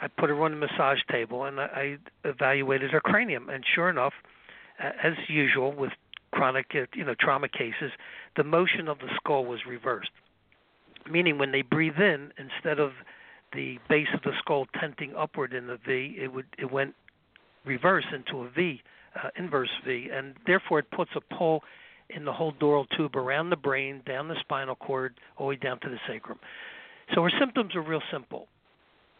[0.00, 3.90] I put her on a massage table and I, I evaluated her cranium, and sure
[3.90, 4.12] enough,
[4.78, 5.92] as usual with
[6.32, 7.92] chronic, you know, trauma cases,
[8.36, 10.10] the motion of the skull was reversed.
[11.10, 12.92] Meaning, when they breathe in, instead of
[13.52, 16.94] the base of the skull tenting upward in the V, it would it went
[17.64, 18.82] reverse into a V,
[19.14, 21.62] uh, inverse V, and therefore it puts a pull
[22.10, 25.56] in the whole dural tube around the brain, down the spinal cord, all the way
[25.56, 26.38] down to the sacrum.
[27.14, 28.48] So her symptoms are real simple: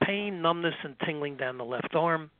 [0.03, 2.31] pain, numbness, and tingling down the left arm,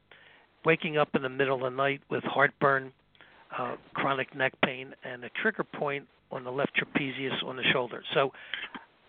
[0.65, 2.93] waking up in the middle of the night with heartburn,
[3.57, 8.03] uh, chronic neck pain, and a trigger point on the left trapezius on the shoulder.
[8.13, 8.33] So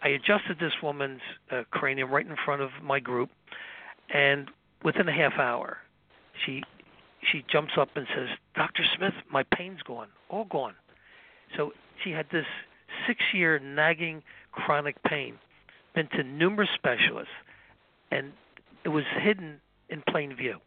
[0.03, 3.29] I adjusted this woman's uh, cranium right in front of my group,
[4.13, 4.49] and
[4.83, 5.77] within a half hour,
[6.45, 6.63] she
[7.31, 8.83] she jumps up and says, "Dr.
[8.95, 10.75] Smith, my pain's gone, all gone."
[11.55, 12.45] So she had this
[13.07, 15.36] six-year nagging chronic pain,
[15.95, 17.33] been to numerous specialists,
[18.12, 18.31] and
[18.83, 20.60] it was hidden in plain view.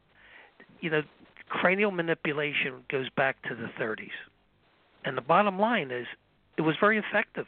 [0.80, 1.02] You know,
[1.48, 4.10] cranial manipulation goes back to the 30s.
[5.04, 6.06] And the bottom line is
[6.56, 7.46] it was very effective.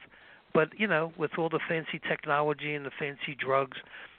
[0.55, 3.79] But, you know, with all the fancy technology and the fancy drugs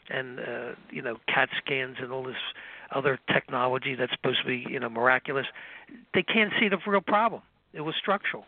[0.09, 2.35] and uh, you know, CAT scans and all this
[2.91, 5.45] other technology that's supposed to be, you know, miraculous,
[6.13, 7.41] they can't see the real problem.
[7.73, 8.45] It was structural.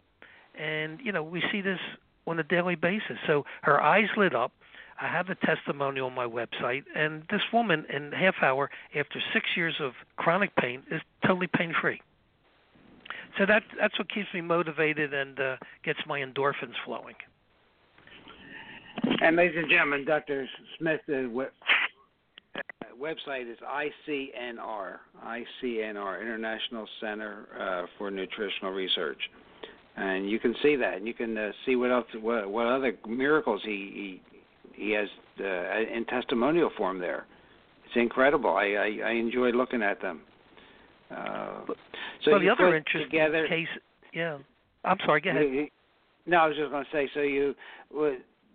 [0.59, 1.79] And, you know, we see this
[2.27, 3.17] on a daily basis.
[3.25, 4.51] So her eyes lit up
[4.99, 9.45] I have a testimonial on my website, and this woman in half hour, after six
[9.55, 12.01] years of chronic pain, is totally pain free.
[13.37, 17.15] So that that's what keeps me motivated and uh, gets my endorphins flowing.
[19.21, 20.47] And ladies and gentlemen, Dr.
[20.77, 21.49] Smith, the web,
[22.99, 29.19] website is ICNR, ICNR, International Center uh, for Nutritional Research,
[29.95, 32.93] and you can see that, and you can uh, see what else, what, what other
[33.07, 34.21] miracles he, he
[34.73, 35.07] he has
[35.39, 37.25] uh, in testimonial form there.
[37.85, 38.51] It's incredible.
[38.51, 40.21] I I, I enjoy looking at them.
[41.09, 41.61] Uh,
[42.25, 43.67] so well, the other interesting together, case,
[44.13, 44.37] yeah.
[44.83, 45.21] I'm sorry.
[45.21, 45.69] Go ahead.
[46.25, 47.09] No, I was just going to say.
[47.13, 47.55] So you,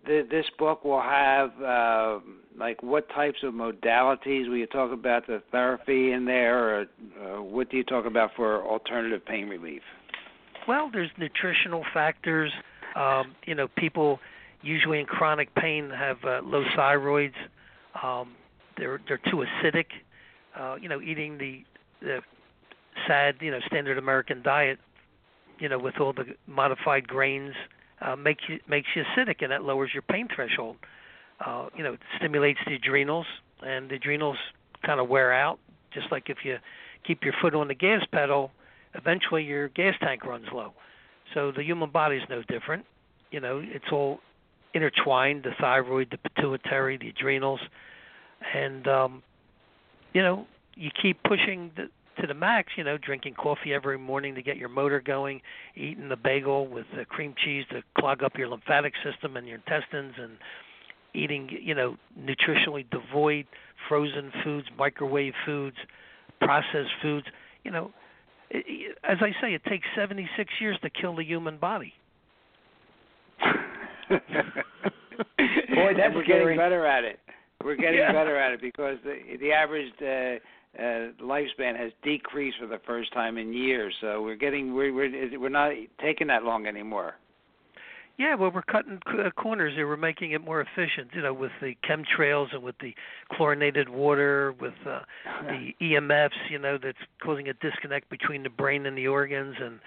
[0.05, 2.19] the, this book will have uh,
[2.57, 4.47] like what types of modalities?
[4.49, 8.31] Will you talk about the therapy in there, or uh, what do you talk about
[8.35, 9.81] for alternative pain relief?
[10.67, 12.51] Well, there's nutritional factors.
[12.95, 14.19] Um, you know, people
[14.61, 17.33] usually in chronic pain have uh, low thyroids.
[18.01, 18.33] Um,
[18.77, 19.85] they're they're too acidic.
[20.55, 21.63] Uh, you know, eating the
[22.01, 22.19] the
[23.07, 24.79] sad you know standard American diet,
[25.59, 27.53] you know, with all the modified grains,
[28.01, 30.77] uh, makes you makes you acidic, and that lowers your pain threshold.
[31.45, 33.25] Uh, you know, it stimulates the adrenals,
[33.61, 34.37] and the adrenals
[34.85, 35.59] kind of wear out.
[35.93, 36.57] Just like if you
[37.05, 38.51] keep your foot on the gas pedal,
[38.93, 40.73] eventually your gas tank runs low.
[41.33, 42.85] So the human body is no different.
[43.31, 44.19] You know, it's all
[44.73, 47.59] intertwined the thyroid, the pituitary, the adrenals,
[48.53, 49.23] and um,
[50.13, 52.73] you know you keep pushing the, to the max.
[52.77, 55.41] You know, drinking coffee every morning to get your motor going,
[55.75, 59.57] eating the bagel with the cream cheese to clog up your lymphatic system and your
[59.57, 60.37] intestines, and
[61.13, 63.45] eating you know nutritionally devoid
[63.87, 65.77] frozen foods, microwave foods,
[66.39, 67.27] processed foods.
[67.63, 67.91] You know,
[68.53, 71.93] as I say, it takes 76 years to kill the human body.
[74.09, 76.43] Boy, that's we're scary.
[76.43, 77.19] getting better at it.
[77.63, 78.11] We're getting Yeah.
[78.11, 80.39] better at it because the the average uh,
[80.77, 83.93] uh, lifespan has decreased for the first time in years.
[84.01, 87.15] So we're getting we're we're we're not taking that long anymore.
[88.17, 89.87] Yeah, well, we're cutting c- uh, corners here.
[89.87, 92.93] We're making it more efficient, you know, with the chemtrails and with the
[93.31, 94.99] chlorinated water, with uh,
[95.47, 99.79] the EMFs, you know, that's causing a disconnect between the brain and the organs, and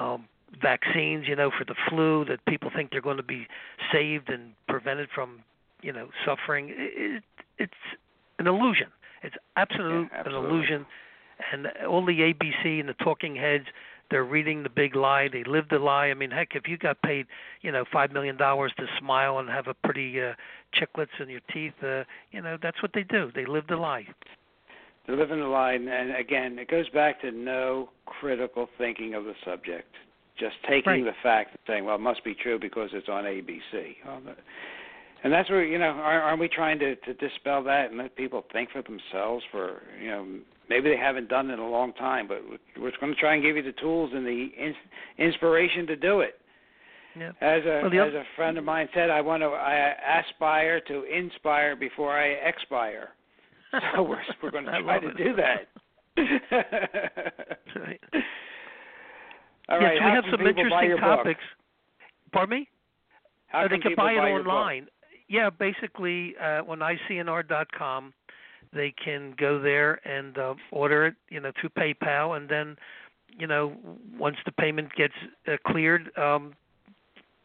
[0.00, 0.24] um,
[0.60, 3.46] vaccines, you know, for the flu that people think they're going to be
[3.92, 5.40] saved and prevented from,
[5.82, 6.72] you know, suffering.
[6.76, 7.22] It,
[7.58, 7.72] it's
[8.38, 8.88] an illusion.
[9.22, 10.86] It's absolute Yeah, an illusion.
[11.52, 13.66] And all the ABC and the talking heads,
[14.10, 15.28] they're reading the big lie.
[15.28, 16.06] They live the lie.
[16.06, 17.26] I mean, heck, if you got paid,
[17.60, 20.32] you know, five million dollars to smile and have a pretty uh,
[20.74, 23.30] chiclets in your teeth, uh, you know, that's what they do.
[23.34, 24.06] They live the lie.
[25.06, 29.24] They're living the lie, and, and again, it goes back to no critical thinking of
[29.24, 29.94] the subject.
[30.38, 31.04] Just taking Right.
[31.04, 33.96] the fact and saying, "Well, it must be true because it's on ABC."
[35.24, 38.14] And that's where you know, aren't, aren't we trying to, to dispel that and let
[38.16, 39.44] people think for themselves?
[39.50, 40.26] For you know,
[40.68, 43.42] maybe they haven't done it in a long time, but we're- going to try and
[43.42, 44.76] give you the tools and the ins-
[45.18, 46.40] inspiration to do it.
[47.18, 47.30] Yeah.
[47.40, 51.02] As a Well, as a friend of mine said, I want to I aspire to
[51.04, 53.10] inspire before I expire.
[53.94, 55.16] So we're we're going to try to it.
[55.18, 55.68] do that.
[57.76, 58.00] Right.
[59.68, 61.18] All yes, we have some interesting your book?
[61.18, 61.40] topics.
[62.32, 62.68] Pardon me?
[63.48, 64.86] How Uh, can they can people buy it online.
[65.28, 68.14] Yeah, basically, uh, on ICNR.com,
[68.72, 72.76] they can go there and uh, order it, you know, through PayPal, and then,
[73.38, 73.76] you know,
[74.18, 75.14] once the payment gets
[75.46, 76.54] uh, cleared, um,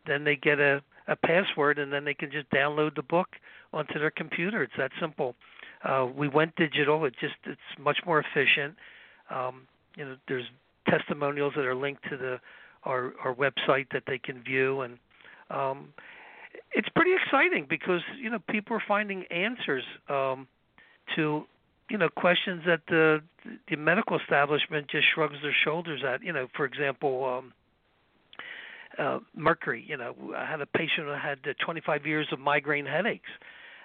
[0.07, 3.29] then they get a, a password, and then they can just download the book
[3.73, 4.63] onto their computer.
[4.63, 5.35] It's that simple.
[5.83, 7.03] Uh, we went digital.
[7.05, 8.75] It just it's much more efficient.
[9.29, 10.45] Um, you know, there's
[10.87, 12.39] testimonials that are linked to the
[12.83, 14.97] our our website that they can view, and
[15.49, 15.89] um,
[16.71, 20.47] it's pretty exciting because you know people are finding answers um,
[21.15, 21.43] to
[21.89, 23.21] you know questions that the
[23.69, 26.23] the medical establishment just shrugs their shoulders at.
[26.23, 27.25] You know, for example.
[27.25, 27.53] Um,
[28.99, 29.83] uh, mercury.
[29.87, 33.29] You know, I had a patient who had uh, 25 years of migraine headaches,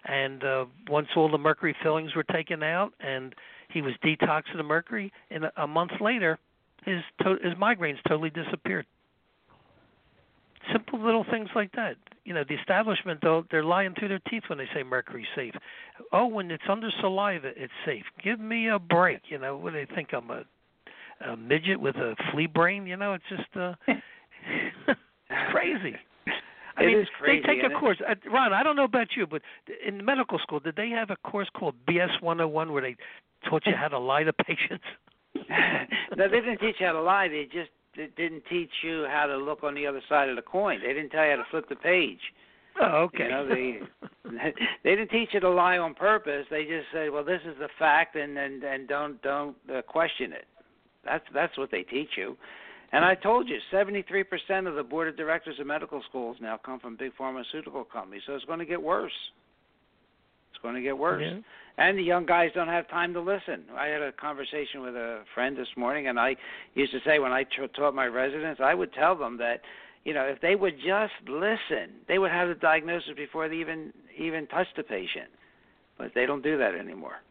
[0.04, 3.34] and uh, once all the mercury fillings were taken out and
[3.70, 6.38] he was detoxed of the mercury, and a, month later,
[6.84, 8.86] his to- his migraines totally disappeared.
[10.72, 11.96] Simple little things like that.
[12.24, 15.54] You know, the establishment though they're lying through their teeth when they say mercury's safe.
[16.12, 18.04] Oh, when it's under saliva, it's safe.
[18.22, 19.20] Give me a break.
[19.28, 20.44] You know, what do they think I'm a
[21.26, 22.86] a midget with a flea brain?
[22.86, 25.96] You know, it's just uh it's crazy.
[26.76, 27.98] I It mean, is crazy, they take a course.
[28.08, 29.42] Uh, Ron, I don't know about you, but
[29.86, 32.96] in medical school, did they have a course called BS 101 where they
[33.48, 34.84] taught you how to lie to patients?
[35.34, 37.28] no, they didn't teach you how to lie.
[37.28, 40.42] They just they didn't teach you how to look on the other side of the
[40.42, 40.80] coin.
[40.80, 42.20] They didn't tell you how to flip the page.
[42.80, 43.24] Oh, okay.
[43.24, 43.80] You know, they
[44.84, 46.46] they didn't teach you to lie on purpose.
[46.51, 50.32] They just said, "Well, this is the fact, and and and don't don't uh, question
[50.32, 50.46] it."
[51.05, 52.36] That's that's what they teach you.
[52.90, 56.80] And I told you, 73% of the board of directors of medical schools now come
[56.80, 58.22] from big pharmaceutical companies.
[58.26, 59.12] So it's going to get worse.
[60.59, 61.22] It's going to get worse.
[61.24, 61.38] Yeah.
[61.76, 63.62] And the young guys don't have time to listen.
[63.76, 66.34] I had a conversation with a friend this morning, and I
[66.74, 67.44] used to say when I
[67.76, 69.61] taught my residents, I would tell them that,
[70.04, 73.92] you know, if they would just listen, they would have the diagnosis before they even
[74.18, 75.28] even touch the patient.
[75.96, 77.22] But they don't do that anymore.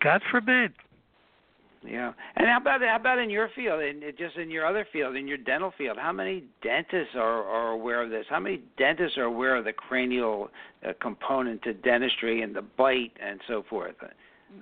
[0.00, 0.72] God forbid.
[1.86, 2.12] Yeah.
[2.36, 5.28] And how about how about in your field, in just in your other field, in
[5.28, 5.98] your dental field?
[6.00, 8.24] How many dentists are are aware of this?
[8.28, 10.48] How many dentists are aware of the cranial
[10.86, 13.96] uh, component to dentistry and the bite and so forth?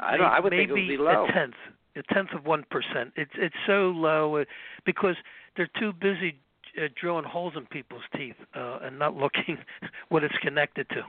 [0.00, 0.26] I don't.
[0.26, 1.26] I would Maybe think it would be low.
[1.28, 1.54] a tenth,
[1.96, 3.12] a tenth of one percent.
[3.16, 4.44] It's it's so low uh,
[4.84, 5.16] because
[5.56, 6.38] they're too busy
[6.78, 9.58] uh, drilling holes in people's teeth uh, and not looking
[10.08, 11.02] what it's connected to.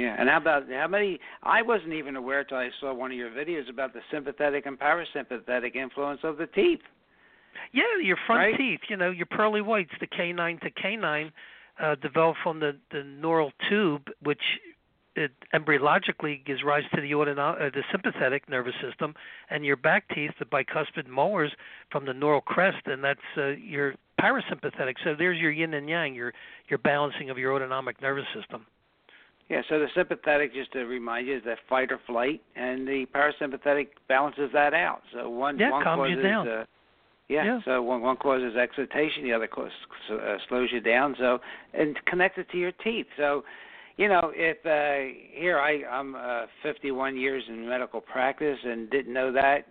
[0.00, 1.20] Yeah, and how about how many?
[1.42, 4.78] I wasn't even aware till I saw one of your videos about the sympathetic and
[4.78, 6.80] parasympathetic influence of the teeth.
[7.72, 8.56] Yeah, your front Right.
[8.56, 11.32] teeth, you know, your pearly whites, the canine to canine,
[11.78, 14.40] uh, develop from the the neural tube, which
[15.16, 19.14] it embryologically gives rise to the autono- uh, the sympathetic nervous system,
[19.50, 21.52] and your back teeth, the bicuspid molars,
[21.90, 24.94] from the neural crest, and that's uh, your parasympathetic.
[25.04, 26.32] So there's your yin and yang, your
[26.68, 28.64] your balancing of your autonomic nervous system.
[29.50, 33.04] Yeah, so the sympathetic, just to remind you, is that fight or flight, and the
[33.12, 35.02] parasympathetic balances that out.
[35.12, 36.48] So one Yeah, one calms you causes down.
[36.48, 36.64] Uh,
[37.28, 37.60] yeah, Yeah.
[37.64, 39.72] so one one causes excitation, the other causes,
[40.08, 41.16] uh, slows you down.
[41.16, 41.40] So
[41.74, 43.08] and connected to your teeth.
[43.16, 43.44] So
[43.96, 49.12] you know, if uh here I I'm uh, 51 years in medical practice and didn't
[49.12, 49.66] know that,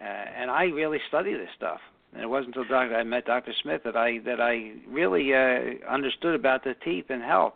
[0.00, 1.80] uh, and I really study this stuff.
[2.14, 2.96] And it wasn't until Dr.
[2.96, 3.52] I met Dr.
[3.62, 7.52] Smith that I that I really uh, understood about the teeth and health.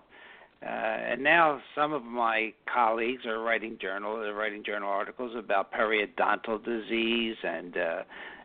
[0.65, 5.73] Uh, and now some of my colleagues are writing journal, they're writing journal articles about
[5.73, 8.03] periodontal disease and uh,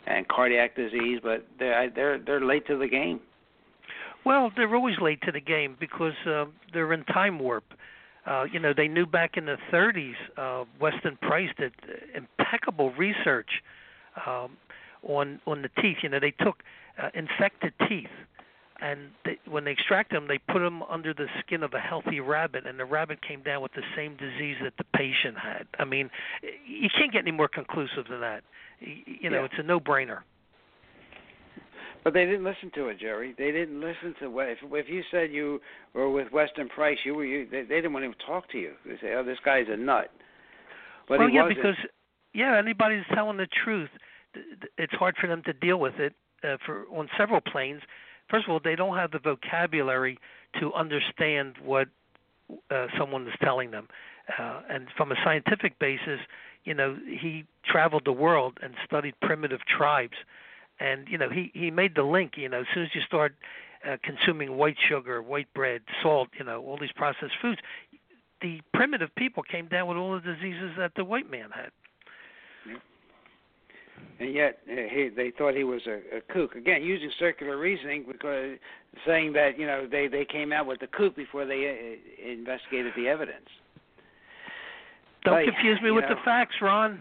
[0.07, 3.19] and cardiac disease, but they're they're they're late to the game.
[4.25, 7.63] Well, they're always late to the game because uh, they're in time warp.
[8.25, 11.71] Uh, you know, they knew back in the 30s, uh, Weston Price did
[12.13, 13.49] impeccable research
[14.25, 14.57] um,
[15.03, 15.97] on on the teeth.
[16.03, 16.63] You know, they took
[17.01, 18.09] uh, infected teeth,
[18.81, 22.19] and they, when they extract them, they put them under the skin of a healthy
[22.19, 25.67] rabbit, and the rabbit came down with the same disease that the patient had.
[25.79, 26.09] I mean,
[26.65, 28.43] you can't get any more conclusive than that.
[28.79, 29.45] You know, Yeah.
[29.45, 30.19] it's a no-brainer.
[32.03, 33.33] But they didn't listen to it, Jerry.
[33.37, 35.59] They didn't listen to what if if you said you
[35.93, 38.57] were with Weston Price, you were you they, they didn't want to even talk to
[38.57, 38.73] you.
[38.85, 40.09] They say, "Oh, this guy's a nut."
[41.09, 41.57] But well, yeah, wasn't.
[41.57, 41.75] because
[42.33, 43.89] yeah, anybody that's telling the truth,
[44.33, 46.13] th- th- it's hard for them to deal with it
[46.45, 47.81] uh, for on several planes.
[48.29, 50.19] First of all, they don't have the vocabulary
[50.59, 51.87] to understand what
[52.71, 53.87] uh, someone is telling them,
[54.39, 56.19] uh, and from a scientific basis,
[56.63, 60.17] you know, he traveled the world and studied primitive tribes,
[60.79, 62.33] and you know, he he made the link.
[62.35, 63.35] You know, as soon as you start
[63.87, 67.59] uh, consuming white sugar, white bread, salt, you know, all these processed foods,
[68.41, 71.71] the primitive people came down with all the diseases that the white man had.
[74.19, 76.55] And yet uh, he, they thought he was a, a kook.
[76.55, 78.57] Again, using circular reasoning because
[79.05, 82.93] saying that you know they they came out with the kook before they uh, investigated
[82.95, 83.47] the evidence.
[85.23, 86.15] Don't Right, confuse me with know.
[86.15, 86.99] the facts, Ron.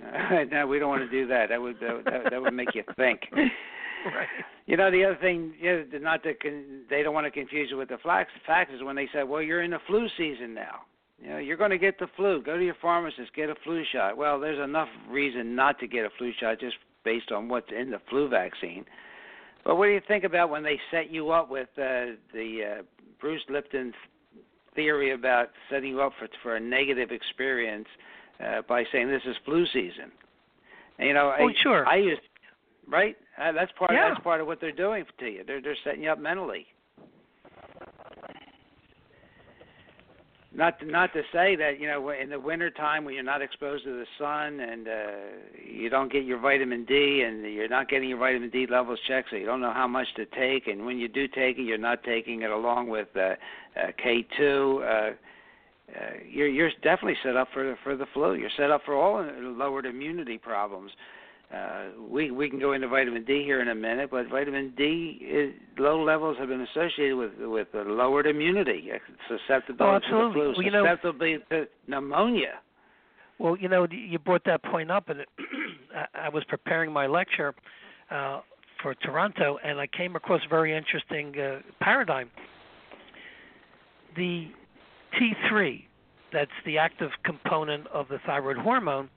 [0.50, 1.50] no, we don't want to do that.
[1.50, 3.20] That would that, that, that would make you think.
[4.04, 4.26] Right.
[4.66, 7.76] You know, the other thing, know, not to con- they don't want to confuse you
[7.76, 8.32] with the facts.
[8.34, 10.80] The Facts is when they say, "Well, you're in the flu season now.
[11.22, 12.42] You know, you're going to get the flu.
[12.42, 16.04] Go to your pharmacist, get a flu shot." Well, there's enough reason not to get
[16.04, 18.84] a flu shot just based on what's in the flu vaccine.
[19.64, 22.82] But what do you think about when they set you up with uh, the uh,
[23.20, 23.92] Bruce Lipton
[24.74, 27.86] theory about setting you up for for a negative experience
[28.44, 30.10] uh, by saying this is flu season?
[30.98, 31.86] And, you know, Oh, I, sure.
[31.86, 32.20] I used
[32.88, 33.16] right.
[33.40, 33.92] Uh, that's part.
[33.92, 34.08] Yeah.
[34.08, 35.44] That's part of what they're doing to you.
[35.46, 36.66] They're they're setting you up mentally.
[40.54, 43.40] Not to, not to say that you know in the winter time when you're not
[43.40, 44.92] exposed to the sun and uh,
[45.64, 49.30] you don't get your vitamin D and you're not getting your vitamin D levels checked,
[49.30, 50.66] so you don't know how much to take.
[50.66, 53.34] And when you do take it, you're not taking it along with uh,
[53.80, 54.40] uh, K2.
[54.40, 55.14] Uh,
[55.94, 58.34] uh, you're you're definitely set up for for the flu.
[58.34, 60.90] You're set up for all lowered immunity problems.
[60.90, 61.21] Uh,
[62.10, 65.54] we we can go into vitamin D here in a minute, but vitamin D is,
[65.78, 68.90] low levels have been associated with with a lowered immunity,
[69.28, 70.96] susceptibility Oh, to the flu, Well, you know-
[71.50, 72.60] to pneumonia.
[73.38, 75.28] Well, you know, you brought that point up, and it,
[75.96, 77.54] I- I was preparing my lecture
[78.10, 78.40] uh,
[78.82, 82.30] for Toronto, and I came across a very interesting uh, paradigm.
[84.16, 84.48] The
[85.18, 85.84] T3,
[86.32, 89.08] that's the active component of the thyroid hormone,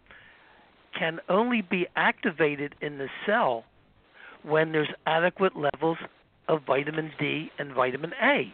[0.98, 3.66] can only be activated in the cell
[4.44, 5.98] when there's adequate levels
[6.48, 8.54] of vitamin D and vitamin A.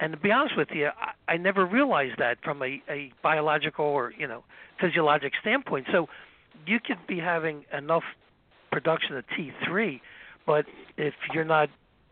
[0.00, 3.84] And to be honest with you, I, I never realized that from a, a biological
[3.84, 4.44] or you know
[4.80, 5.86] physiologic standpoint.
[5.92, 6.08] So
[6.66, 8.02] you could be having enough
[8.72, 10.00] production of T3,
[10.46, 10.64] but
[10.96, 11.68] if you're not,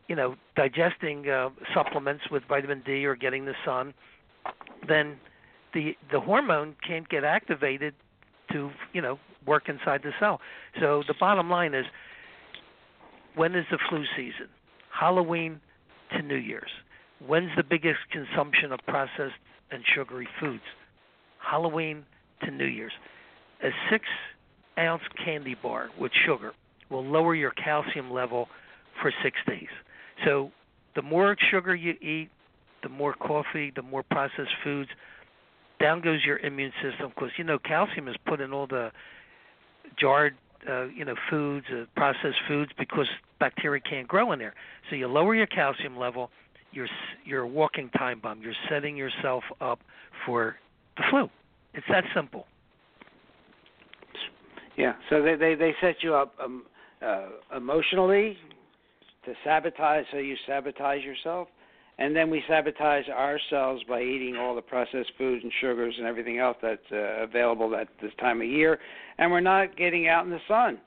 [0.08, 3.94] you know, digesting uh, supplements with vitamin D or getting the sun,
[4.86, 5.16] then
[5.74, 7.94] the the hormone can't get activated
[8.52, 10.40] to you know work inside the cell.
[10.80, 11.86] So the bottom line is,
[13.34, 14.48] when is the flu season?
[14.90, 15.60] Halloween
[16.12, 16.70] to New Year's.
[17.26, 19.34] When's the biggest consumption of processed
[19.70, 20.62] and sugary foods?
[21.38, 22.04] Halloween
[22.44, 22.92] to New Year's.
[23.62, 24.04] A six
[24.78, 26.52] ounce candy bar with sugar
[26.90, 28.48] will lower your calcium level
[29.02, 29.68] for six days.
[30.24, 30.50] So
[30.94, 32.30] the more sugar you eat,
[32.82, 34.90] the more coffee, the more processed foods,
[35.80, 38.90] down goes your immune system because you know calcium is put in all the
[39.96, 40.34] jarred
[40.68, 43.06] uh, you know foods, uh, processed foods because
[43.38, 44.54] bacteria can't grow in there.
[44.90, 46.30] So you lower your calcium level,
[46.72, 46.88] you're
[47.24, 48.42] you're a walking time bomb.
[48.42, 49.80] You're setting yourself up
[50.26, 50.56] for
[50.96, 51.30] the flu.
[51.74, 52.46] It's that simple.
[54.76, 54.94] Yeah.
[55.10, 56.64] So they they they set you up um,
[57.02, 57.26] uh,
[57.56, 58.36] emotionally
[59.24, 61.48] to sabotage, so you sabotage yourself,
[61.98, 66.38] and then we sabotage ourselves by eating all the processed foods and sugars and everything
[66.38, 68.78] else that's uh, available at this time of year,
[69.18, 70.78] and we're not getting out in the sun.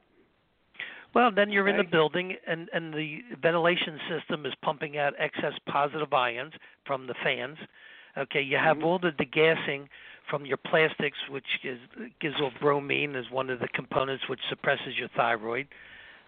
[1.14, 5.53] Well, then you're in the building, and and the ventilation system is pumping out excess
[5.68, 6.53] positive ions
[6.86, 7.57] from the fans.
[8.18, 8.86] Okay, you have Mhm.
[8.86, 9.88] all the degassing
[10.28, 11.80] from your plastics, which is
[12.20, 15.68] gives off bromine as one of the components which suppresses your thyroid.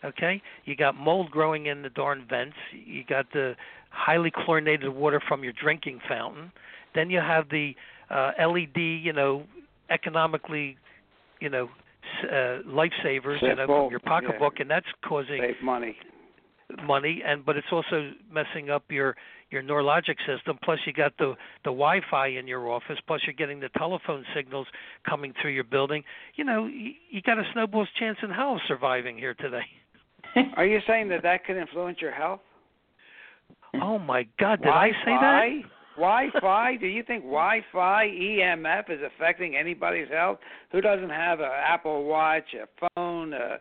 [0.04, 2.56] Okay, you got mold growing in the darn vents.
[2.74, 3.56] You got the
[3.90, 6.52] highly chlorinated water from your drinking fountain.
[6.94, 7.74] Then you have the
[8.10, 9.44] uh, LED, you know,
[9.90, 10.78] economically,
[11.40, 11.70] you know,
[12.24, 15.96] uh, lifesavers, you know, from your pocketbook, and that's causing Save money.
[16.86, 19.16] money and but it's also messing up your
[19.52, 23.60] your neurologic system plus you got the the wi-fi in your office plus you're getting
[23.60, 24.68] the telephone signals
[25.08, 26.04] coming through your building
[26.36, 29.66] you know you, you got a snowball's chance in hell of surviving here today
[30.58, 32.42] are you saying that that could influence your health
[33.82, 34.88] oh my god did Wi-Fi?
[34.88, 36.78] i say that Wi-Fi?
[36.78, 40.40] Do you think Wi-Fi EMF is affecting anybody's health?
[40.72, 43.60] Who doesn't have an Apple Watch, a phone, a,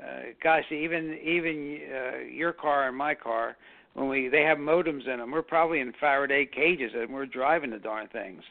[0.00, 3.56] uh, gosh, even even uh, your car and my car,
[3.94, 7.70] when we they have modems in them, we're probably in Faraday cages and we're driving
[7.70, 8.42] the darn things.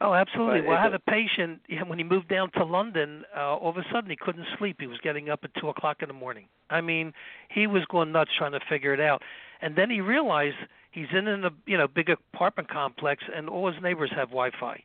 [0.00, 0.60] Oh, absolutely.
[0.60, 3.24] But well, I had a patient when he moved down to London.
[3.36, 4.76] Uh, all of a sudden, he couldn't sleep.
[4.78, 6.46] He was getting up at two o'clock in the morning.
[6.70, 7.12] I mean,
[7.48, 9.22] he was going nuts trying to figure it out.
[9.60, 10.56] And then he realized
[10.92, 14.82] he's in a you know big apartment complex, and all his neighbors have Wi-Fi.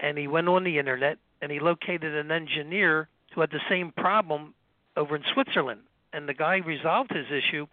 [0.00, 3.92] And he went on the internet and he located an engineer who had the same
[3.92, 4.54] problem
[4.96, 5.80] over in Switzerland.
[6.12, 7.66] And the guy resolved his issue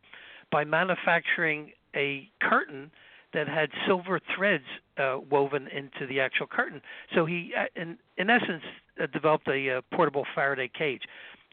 [0.51, 2.91] by manufacturing a curtain
[3.33, 4.63] that had silver threads
[4.97, 6.81] uh, woven into the actual curtain.
[7.15, 8.63] So he, uh, in in essence,
[9.01, 11.03] uh, developed a uh, portable Faraday cage,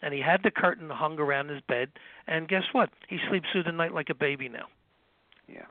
[0.02, 1.88] and he had the curtain hung around his bed.
[2.26, 2.90] And guess what?
[3.08, 4.66] He sleeps through the night like a baby now.
[5.48, 5.66] Yeah.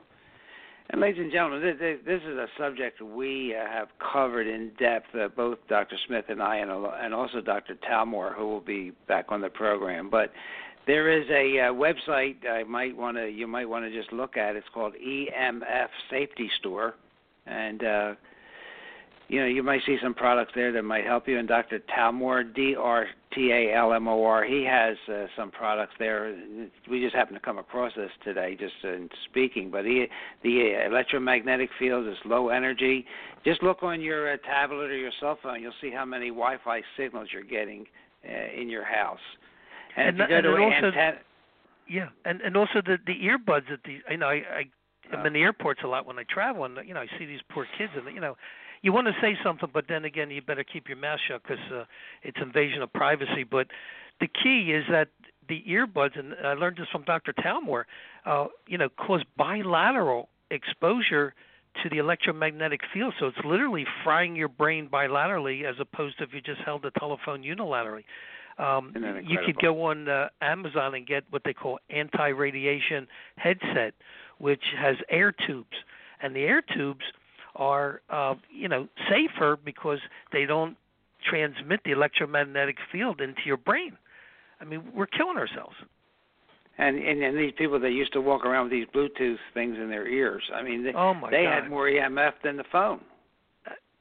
[0.92, 5.14] And ladies and gentlemen, this, this is a subject we uh, have covered in depth,
[5.14, 5.96] uh, both Dr.
[6.08, 7.76] Smith and I, and, and also Dr.
[7.88, 10.10] Talmor, who will be back on the program.
[10.10, 10.32] But
[10.86, 14.36] there is a uh, website I might want to you might want to just look
[14.36, 14.56] at.
[14.56, 16.94] It's called EMF Safety Store,
[17.46, 18.14] and uh,
[19.28, 21.38] you know you might see some products there that might help you.
[21.38, 21.80] And Dr.
[21.96, 26.36] Talmor, D R T A L M O R, he has uh, some products there.
[26.90, 29.70] We just happened to come across this today, just in speaking.
[29.70, 30.06] But he,
[30.42, 33.04] the electromagnetic field is low energy.
[33.44, 35.60] Just look on your uh, tablet or your cell phone.
[35.60, 37.86] You'll see how many Wi-Fi signals you're getting
[38.28, 39.20] uh, in your house.
[39.96, 41.18] And, And if you that- go and also- antenna,
[41.88, 44.64] Yeah, and and also the the earbuds that the you know I, I
[45.12, 45.24] I'm Oh.
[45.24, 47.66] in the airports a lot when I travel, and you know I see these poor
[47.76, 48.36] kids, and you know
[48.82, 51.58] you want to say something, but then again you better keep your mouth shut because
[51.72, 51.84] uh,
[52.22, 53.42] it's invasion of privacy.
[53.42, 53.66] But
[54.20, 55.08] the key is that
[55.48, 57.32] the earbuds, and I learned this from Dr.
[57.32, 57.84] Talmor,
[58.24, 61.34] uh, you know, cause bilateral exposure
[61.82, 63.14] to the electromagnetic field.
[63.18, 66.92] So it's literally frying your brain bilaterally as opposed to if you just held the
[66.92, 68.04] telephone unilaterally.
[68.60, 68.92] Um,
[69.26, 73.06] you could go on uh, Amazon and get what they call anti-radiation
[73.36, 73.94] headset,
[74.38, 75.76] which has air tubes,
[76.22, 77.04] and the air tubes
[77.56, 79.98] are, uh, you know, safer because
[80.32, 80.76] they don't
[81.28, 83.96] transmit the electromagnetic field into your brain.
[84.60, 85.76] I mean, we're killing ourselves.
[86.78, 89.88] and, and and these people that used to walk around with these Bluetooth things in
[89.88, 91.62] their ears, I mean, they, Oh they God!
[91.62, 93.00] had more EMF than the phone.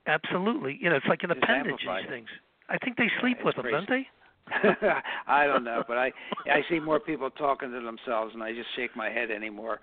[0.07, 1.76] Absolutely, you know, it's like an Just appendage.
[1.80, 2.10] These it.
[2.10, 2.28] things.
[2.70, 3.76] I think they sleep it's with them, crazy.
[3.78, 4.07] don't they?
[5.27, 6.11] I don't know, but I
[6.45, 9.79] I see more people talking to themselves, and I just shake my head anymore.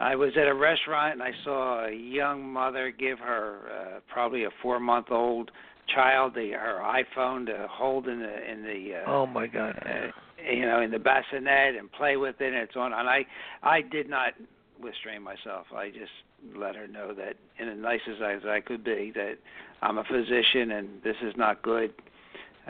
[0.00, 4.44] I was at a restaurant and I saw a young mother give her uh, probably
[4.44, 5.50] a four-month-old
[5.94, 9.78] child the her iPhone to hold in the in the uh, Oh my God!
[9.84, 12.46] uh, you know in the bassinet and play with it.
[12.46, 13.26] And it's on, and I
[13.62, 14.32] I did not
[14.80, 15.66] restrain myself.
[15.76, 16.12] I just
[16.56, 19.34] let her know that in as nice as as I could be that
[19.82, 21.92] I'm a physician and this is not good.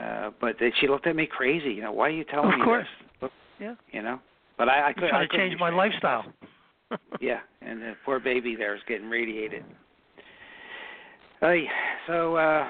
[0.01, 1.71] Uh, but then she looked at me crazy.
[1.71, 2.87] You know, why are you telling Of me course.
[3.21, 3.31] this?
[3.61, 3.75] Yeah.
[3.93, 4.19] You know,
[4.57, 5.09] but I, I I'm couldn't.
[5.09, 6.25] I trying to change my lifestyle.
[7.21, 9.65] Yeah, and the poor baby there is getting radiated.
[11.41, 11.65] Hey,
[12.07, 12.67] so uh,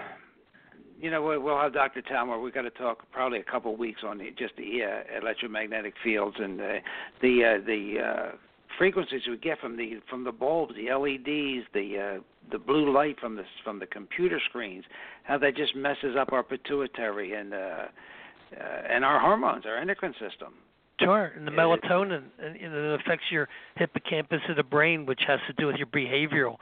[1.01, 2.03] you know we'll, we'll have Dr.
[2.03, 2.43] Talmor.
[2.43, 5.95] We've got to talk probably a couple of weeks on the, just the uh, electromagnetic
[6.05, 6.79] fields and the
[7.23, 8.37] the uh, the uh,
[8.81, 12.21] frequencies we get from the from the bulbs, the LEDs, the uh,
[12.51, 14.85] the blue light from the from the computer screens.
[15.25, 20.15] How that just messes up our pituitary and uh, uh, and our hormones, our endocrine
[20.15, 20.55] system.
[20.99, 25.05] Sure, and the It- melatonin, and you know, it affects your hippocampus of the brain,
[25.07, 26.57] which has to do with your behavioral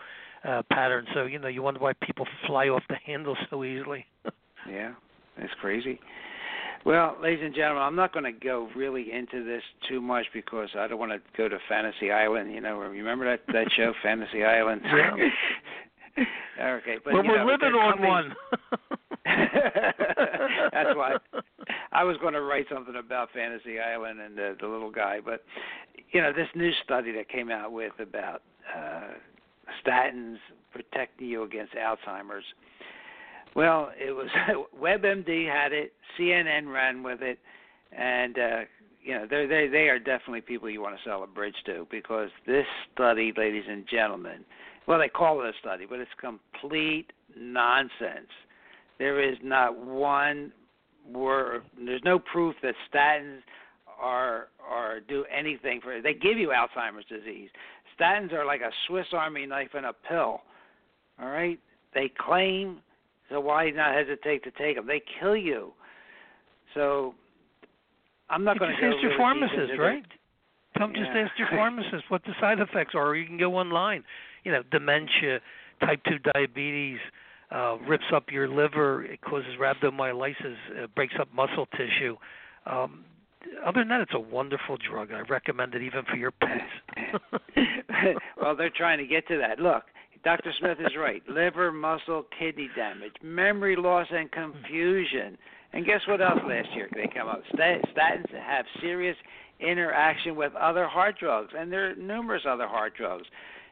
[0.44, 1.06] uh, pattern.
[1.14, 4.04] So you know, you wonder why people fly off the handle so easily.
[4.68, 4.92] Yeah,
[5.38, 5.98] it's crazy.
[6.84, 10.68] Well, ladies and gentlemen, I'm not going to go really into this too much because
[10.76, 12.52] I don't want to go to Fantasy Island.
[12.52, 14.80] You know, remember that that show, Fantasy Island?
[14.84, 16.24] Yeah.
[16.78, 18.34] okay, but well, we're know, living on coming- one.
[20.72, 21.16] That's why
[21.92, 25.44] I was going to write something about Fantasy Island and the, the little guy, but
[26.12, 28.42] you know, this new study that came out with about
[28.74, 29.12] uh,
[29.86, 30.36] statins
[30.72, 32.44] protecting you against Alzheimer's.
[33.58, 34.28] Well, it was
[34.80, 37.40] WebMD had it, CNN ran with it,
[37.90, 38.60] and uh,
[39.02, 41.84] you know they they they are definitely people you want to sell a bridge to
[41.90, 44.44] because this study, ladies and gentlemen,
[44.86, 47.06] well they call it a study, but it's complete
[47.36, 48.30] nonsense.
[49.00, 50.52] There is not one
[51.12, 51.62] word.
[51.84, 53.40] There's no proof that statins
[54.00, 56.00] are are or do anything for.
[56.00, 57.50] They give you Alzheimer's disease.
[57.98, 60.42] Statins are like a Swiss Army knife in a pill.
[61.20, 61.58] All right?
[61.92, 62.78] They claim,
[63.30, 64.86] so why not hesitate to take them?
[64.86, 65.72] They kill you.
[66.74, 67.14] So
[68.30, 70.04] I'm not going to just ask your pharmacist, right?
[70.78, 74.04] Them just ask your pharmacist what the side effects are, or you can go online.
[74.44, 75.40] You know, dementia,
[75.80, 76.98] type two diabetes,
[77.50, 82.16] uh, rips up your liver, it causes rhabdomyolysis, it breaks up muscle tissue.
[82.66, 83.04] Um,
[83.64, 85.10] other than that, it's a wonderful drug.
[85.12, 87.16] I recommend it even for your pets.
[88.40, 89.58] well, they're trying to get to that.
[89.58, 89.84] Look,
[90.24, 90.52] Dr.
[90.58, 91.22] Smith is right.
[91.28, 95.38] Liver, muscle, kidney damage, memory loss, and confusion.
[95.72, 97.42] And guess what else last year they come up?
[97.54, 99.16] Statins have serious
[99.60, 103.26] interaction with other heart drugs, and there are numerous other heart drugs.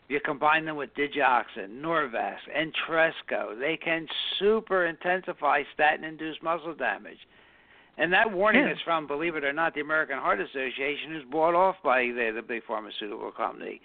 [0.05, 4.07] If you combine them with digoxin, Norvasc, and Tresco, they can
[4.39, 7.19] super intensify statin-induced muscle damage.
[7.99, 8.73] And that warning Yeah.
[8.75, 12.31] is from, believe it or not, the American Heart Association, who's bought off by the,
[12.35, 13.81] the big pharmaceutical company.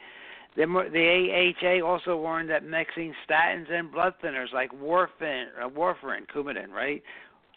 [0.55, 6.27] The, the AHA also warned that mixing statins and blood thinners like warfarin, uh, warfarin,
[6.33, 7.01] Coumadin, right,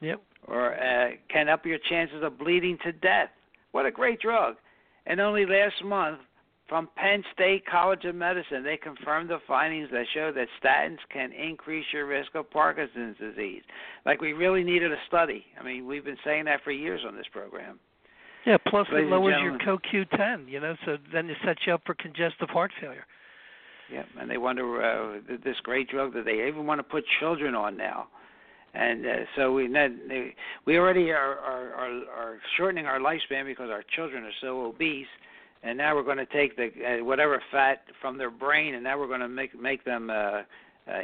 [0.01, 0.23] yep.
[0.47, 3.31] or uh, can up your chances of bleeding to death.
[3.73, 4.57] What a great drug!
[5.07, 6.21] And only last month,
[6.69, 11.33] from Penn State College of Medicine, they confirmed the findings that show that statins can
[11.33, 13.63] increase your risk of Parkinson's disease.
[14.07, 15.45] Like we really needed a study.
[15.61, 17.81] I mean, we've been saying that for years on this program.
[18.47, 19.59] Yeah, plus Ladies it lowers your.
[19.59, 23.07] CoQ10, you know, so then it sets you up for congestive heart failure.
[23.91, 27.55] Yep, and they wonder uh, this great drug that they even want to put children
[27.55, 28.09] on now.
[28.75, 29.69] And uh, so we
[30.67, 35.07] we already are, are are are shortening our lifespan because our children are so obese,
[35.63, 38.99] and now we're going to take the uh, whatever fat from their brain, and now
[38.99, 40.43] we're going to make make them uh, uh,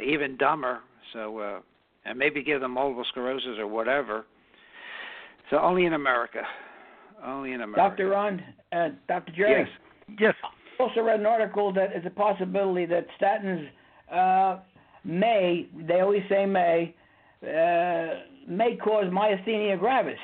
[0.05, 0.81] even dumber.
[1.13, 1.59] So uh,
[2.03, 4.25] and maybe give them multiple sclerosis or whatever.
[5.49, 6.41] So only in America,
[7.25, 7.95] only in America.
[7.95, 8.09] Dr.
[8.09, 8.41] Ron,
[8.73, 9.31] uh, Dr.
[9.35, 9.67] Jerry.
[10.09, 10.17] Yes.
[10.19, 10.35] Yes.
[10.79, 13.67] I also read an article that is a possibility that statins
[14.11, 14.59] uh,
[15.03, 16.95] may, they always say may,
[17.43, 20.19] uh, may cause myasthenia gravis,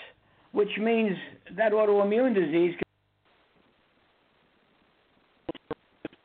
[0.52, 1.16] which means
[1.56, 2.76] that autoimmune disease.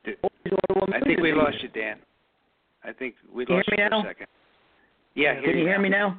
[0.04, 0.14] Can
[0.92, 1.98] I think we lost you, Dan.
[2.84, 4.00] I think we Can you lost you me for now?
[4.00, 4.26] a second.
[5.14, 6.18] Yeah, Can you hear me now?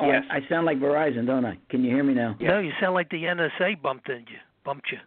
[0.00, 0.24] Oh, Yes.
[0.30, 1.58] I, I sound like Verizon, don't I?
[1.68, 2.36] Can you hear me now?
[2.40, 4.38] No, you sound like the NSA bumped into you.
[4.64, 4.98] Bumped you.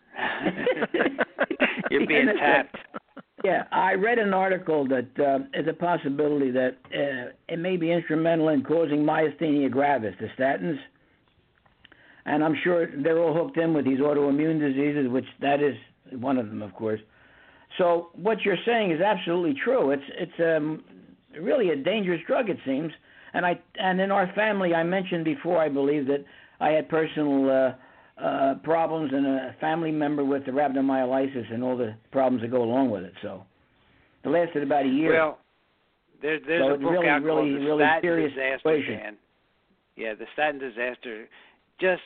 [1.92, 2.78] You're being tapped.
[3.44, 7.92] Yeah, I read an article that uh, is a possibility that uh, it may be
[7.92, 10.78] instrumental in causing myasthenia gravis, the statins.
[12.26, 15.76] And I'm sure they're all hooked in with these autoimmune diseases, which that is
[16.12, 17.02] one of them, of course.
[17.78, 19.92] So what you're saying is absolutely true.
[19.92, 20.84] It's it's um,
[21.42, 22.94] really a dangerous drug, it seems.
[23.34, 26.24] And I and in our family, I mentioned before, I believe that
[26.60, 31.76] I had personal uh, uh, problems and a family member with the rhabdomyolysis and all
[31.76, 33.14] the problems that go along with it.
[33.22, 33.44] So
[34.24, 35.14] it lasted about a year.
[35.14, 35.40] Well,
[36.22, 38.98] there, there's So a book really, out really, called The really Statin serious Disaster, situation.
[39.00, 39.18] Dan.
[39.96, 41.28] Yeah, The Statin Disaster
[41.80, 42.02] just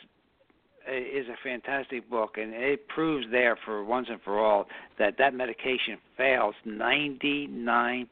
[0.90, 4.66] uh, is a fantastic book, and it proves there for once and for all
[4.98, 8.08] that that medication fails 99%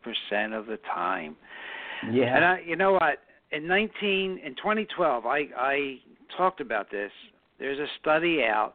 [0.53, 1.35] of the time.
[2.11, 2.35] Yeah.
[2.35, 3.19] And I, you know what?
[3.51, 5.97] In 19 in 2012, I I
[6.35, 7.11] talked about this.
[7.59, 8.73] There's a study out,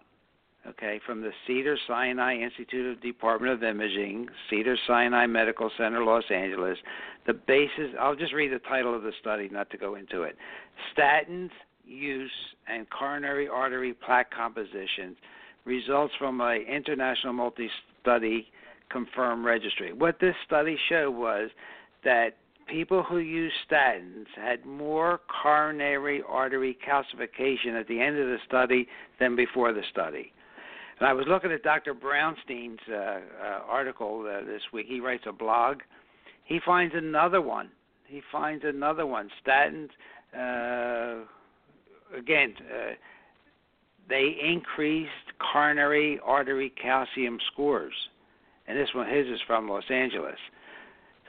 [0.66, 6.24] okay, from the Cedar Sinai Institute of Department of Imaging, Cedar Sinai Medical Center, Los
[6.30, 6.78] Angeles.
[7.26, 7.94] The basis.
[8.00, 10.36] I'll just read the title of the study, not to go into it.
[10.96, 11.50] Statins
[11.84, 12.30] use
[12.68, 15.16] and coronary artery plaque composition
[15.64, 18.46] results from a international multi-study
[18.90, 19.92] confirmed registry.
[19.92, 21.50] What this study showed was
[22.04, 22.36] that
[22.70, 28.86] people who used statins had more coronary artery calcification at the end of the study
[29.18, 30.32] than before the study.
[30.98, 31.94] And I was looking at Dr.
[31.94, 33.20] Brownstein's uh, uh,
[33.68, 34.86] article uh, this week.
[34.88, 35.78] He writes a blog.
[36.44, 37.70] He finds another one.
[38.06, 39.30] He finds another one.
[39.44, 39.88] Statins,
[40.36, 41.24] uh,
[42.16, 42.92] again, uh,
[44.08, 45.10] they increased
[45.52, 47.94] coronary artery calcium scores.
[48.66, 50.38] And this one, his is from Los Angeles.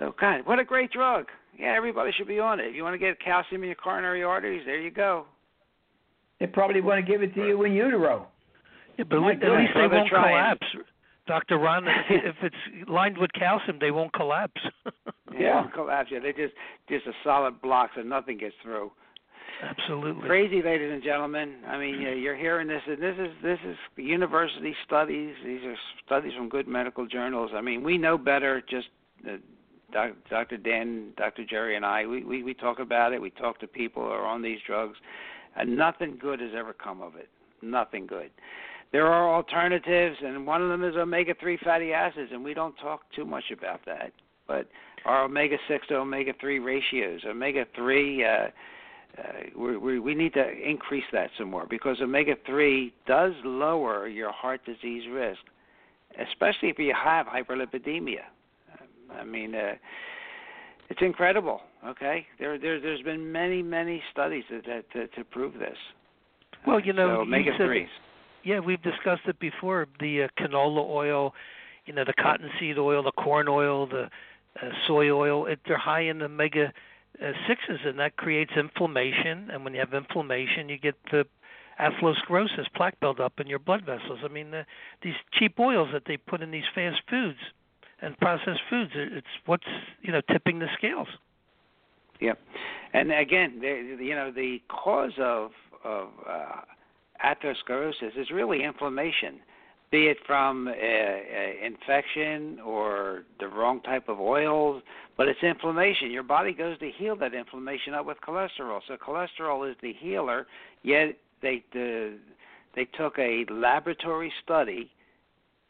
[0.01, 1.27] So, God, what a great drug.
[1.57, 2.63] Yeah, everybody should be on it.
[2.69, 5.25] If you want to get calcium in your coronary arteries, there you go.
[6.39, 8.27] They probably want to give it to you in utero.
[8.97, 10.57] Yeah, but My at least they won't trying.
[10.57, 10.67] collapse.
[11.27, 11.59] Dr.
[11.59, 14.59] Ron, if, if it's lined with calcium, they won't collapse.
[15.31, 15.61] Yeah.
[15.61, 16.09] they'll collapse.
[16.11, 16.55] Yeah, they just
[16.89, 18.91] just a solid block, so nothing gets through.
[19.63, 20.27] Absolutely.
[20.27, 21.57] Crazy, ladies and gentlemen.
[21.67, 25.35] I mean, yeah, you're hearing this, and this is this is university studies.
[25.45, 25.75] These are
[26.05, 27.51] studies from good medical journals.
[27.53, 28.63] I mean, we know better.
[28.67, 28.87] Just
[29.29, 29.37] uh,
[29.91, 30.57] Doc- Dr.
[30.57, 31.45] Dan, Dr.
[31.45, 33.21] Jerry, and I, we, we we talk about it.
[33.21, 34.97] We talk to people who are on these drugs,
[35.55, 37.29] and nothing good has ever come of it.
[37.61, 38.31] Nothing good.
[38.91, 42.75] there are alternatives, and one of them is omega three fatty acids, and we don't
[42.77, 44.11] talk too much about that.
[44.47, 44.67] But
[45.05, 48.25] our omega six to omega three ratios, omega three.
[48.25, 48.47] Uh,
[49.17, 49.23] uh,
[49.57, 54.31] we, we, we need to increase that some more because omega 3 does lower your
[54.31, 55.41] heart disease risk,
[56.17, 58.23] especially if you have hyperlipidemia.
[59.19, 59.73] I mean, uh,
[60.89, 61.61] it's incredible.
[61.85, 65.77] Okay, there, there there's been many many studies that, that to, to prove this.
[66.67, 67.87] Well, you know, so omega threes.
[68.43, 69.87] Yeah, we've discussed it before.
[69.99, 71.33] The uh, canola oil,
[71.85, 74.09] you know, the cottonseed oil, the corn oil, the
[74.61, 75.45] uh, soy oil.
[75.45, 76.73] It, they're high in the omega
[77.21, 79.49] uh, sixes, and that creates inflammation.
[79.51, 81.25] And when you have inflammation, you get the
[81.79, 84.19] atherosclerosis, plaque buildup in your blood vessels.
[84.23, 84.65] I mean, the,
[85.01, 87.39] these cheap oils that they put in these fast foods
[88.01, 89.63] and processed foods, it's what's
[90.01, 91.07] you know tipping the scales.
[92.19, 92.39] Yep,
[92.93, 95.51] and again, you know, the cause of
[95.83, 96.61] of uh,
[97.25, 99.39] atherosclerosis is really inflammation
[99.91, 104.81] be it from uh, infection or the wrong type of oils,
[105.17, 106.11] but it's inflammation.
[106.11, 108.79] Your body goes to heal that inflammation up with cholesterol.
[108.87, 110.47] So cholesterol is the healer.
[110.83, 112.17] Yet they the,
[112.73, 114.89] they took a laboratory study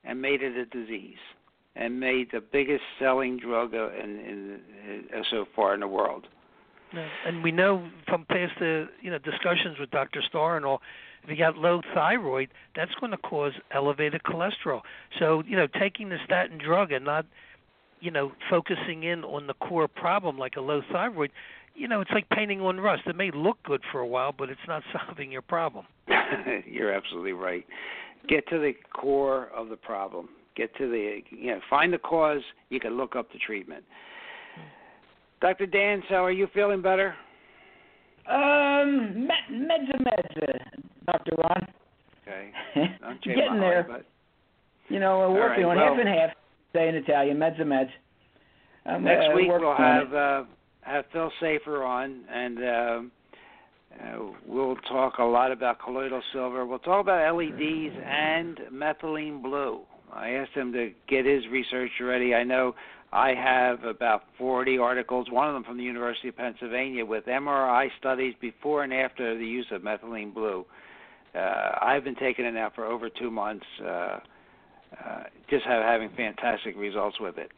[0.03, 1.17] and made it a disease
[1.75, 4.59] and made the biggest selling drug in, in,
[5.13, 6.27] in so far in the world.
[7.25, 10.21] And we know from past uh, you know discussions with Dr.
[10.27, 10.81] Starr and all
[11.23, 14.81] if you got low thyroid, that's going to cause elevated cholesterol.
[15.19, 17.25] So, you know, taking the statin drug and not,
[17.99, 21.31] you know, focusing in on the core problem like a low thyroid,
[21.75, 23.03] you know, it's like painting on rust.
[23.05, 25.85] It may look good for a while, but it's not solving your problem.
[26.65, 27.65] You're absolutely right.
[28.27, 30.29] Get to the core of the problem.
[30.55, 32.41] Get to the, you know, find the cause.
[32.69, 33.83] You can look up the treatment.
[35.39, 35.65] Dr.
[35.65, 37.15] Dan, so are you feeling better?
[38.29, 41.35] Um, med, meds are meds, uh, Dr.
[41.37, 41.67] Ron.
[42.21, 42.51] Okay.
[43.23, 43.85] Getting there.
[43.89, 44.05] But...
[44.89, 46.29] You know, we're working right, on well, half and half,
[46.73, 47.89] say in Italian, meds are meds.
[48.85, 50.43] Um, next uh, week we'll have uh,
[50.81, 53.01] have Phil Safer on, and uh,
[53.99, 56.65] uh, we'll talk a lot about colloidal silver.
[56.65, 59.81] We'll talk about LEDs and methylene blue.
[60.13, 62.33] I asked him to get his research ready.
[62.35, 62.75] I know
[63.13, 67.89] I have about 40 articles, one of them from the University of Pennsylvania, with MRI
[67.99, 70.65] studies before and after the use of methylene blue.
[71.35, 74.19] Uh, I've been taking it now for over two months, uh, uh,
[75.49, 77.51] just have, having fantastic results with it.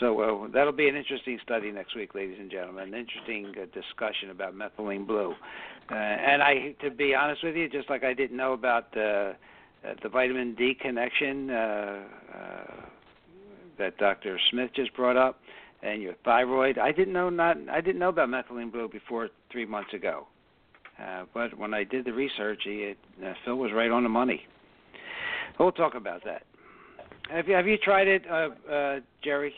[0.00, 2.92] So uh, that'll be an interesting study next week, ladies and gentlemen.
[2.92, 5.34] An interesting uh, discussion about methylene blue.
[5.90, 9.32] Uh, and I, to be honest with you, just like I didn't know about uh,
[10.02, 11.50] the vitamin D connection.
[11.50, 12.02] Uh,
[12.34, 12.72] uh,
[13.78, 14.38] that Dr.
[14.50, 15.40] Smith just brought up,
[15.82, 16.78] and your thyroid.
[16.78, 20.26] I didn't know not I didn't know about methylene blue before three months ago,
[21.02, 24.42] uh, but when I did the research, he, uh, Phil was right on the money.
[25.58, 26.42] We'll talk about that.
[27.30, 29.54] Have you have you tried it, uh, uh, Jerry?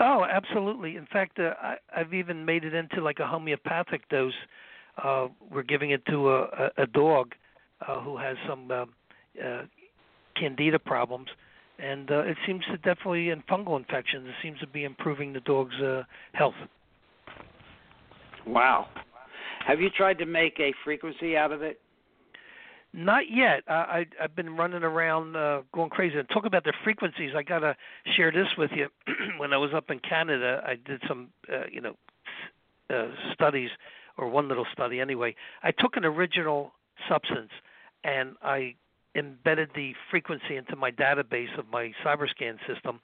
[0.00, 0.96] Oh, absolutely.
[0.96, 4.32] In fact, uh, I, I've even made it into like a homeopathic dose.
[5.02, 7.34] Uh, we're giving it to a, a, a dog
[7.86, 8.70] uh, who has some
[9.44, 9.62] uh,
[10.36, 11.28] candida problems,
[11.78, 15.40] and uh, it seems to definitely in fungal infections it seems to be improving the
[15.40, 16.02] dog's uh,
[16.32, 16.54] health.
[18.46, 18.88] Wow.
[19.66, 21.80] Have you tried to make a frequency out of it?
[22.92, 23.62] Not yet.
[23.68, 26.18] I, I I've been running around uh, going crazy.
[26.18, 27.30] And talk about the frequencies.
[27.36, 27.74] I gotta
[28.16, 28.88] share this with you.
[29.38, 31.94] when I was up in Canada, I did some uh, you know
[32.90, 33.70] uh, studies
[34.18, 35.34] or one little study anyway.
[35.62, 36.72] I took an original
[37.08, 37.50] substance
[38.04, 38.74] and I
[39.14, 43.00] embedded the frequency into my database of my cyberscan system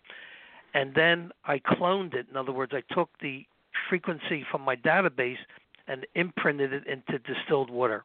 [0.75, 2.27] and then I cloned it.
[2.31, 3.47] In other words, I took the
[3.89, 5.39] frequency from my database
[5.87, 8.05] and imprinted it into distilled water.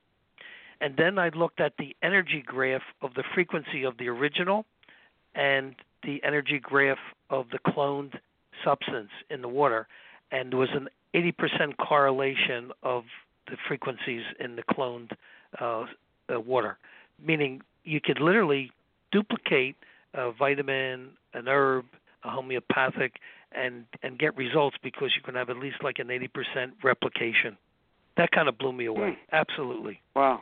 [0.80, 4.66] And then I looked at the energy graph of the frequency of the original
[5.36, 6.98] and the energy graph
[7.30, 8.20] of the cloned
[8.64, 9.88] substance in the water.
[10.32, 13.04] And there was an 80% correlation of
[13.48, 15.12] the frequencies in the cloned
[15.60, 15.86] uh,
[16.34, 16.78] uh, water,
[17.24, 18.72] meaning you could literally
[19.12, 19.76] duplicate
[20.14, 21.86] a vitamin, an herb,
[22.24, 23.14] a homeopathic,
[23.52, 27.58] and and get results because you can have at least like an 80% replication.
[28.18, 29.18] That kind of blew me away.
[29.30, 29.36] Hmm.
[29.36, 30.02] Absolutely.
[30.16, 30.42] Wow.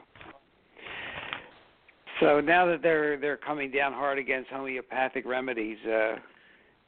[2.20, 6.18] So now that they're they're coming down hard against homeopathic remedies, uh,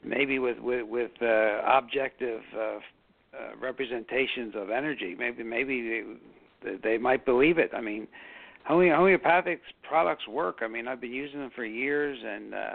[0.03, 2.79] maybe with with, with uh, objective uh, uh,
[3.59, 6.03] representations of energy, maybe maybe
[6.63, 7.71] they, they might believe it.
[7.75, 8.07] I mean,
[8.65, 10.59] homeopathic products work.
[10.61, 12.71] I mean, I've been using them for years, and uh,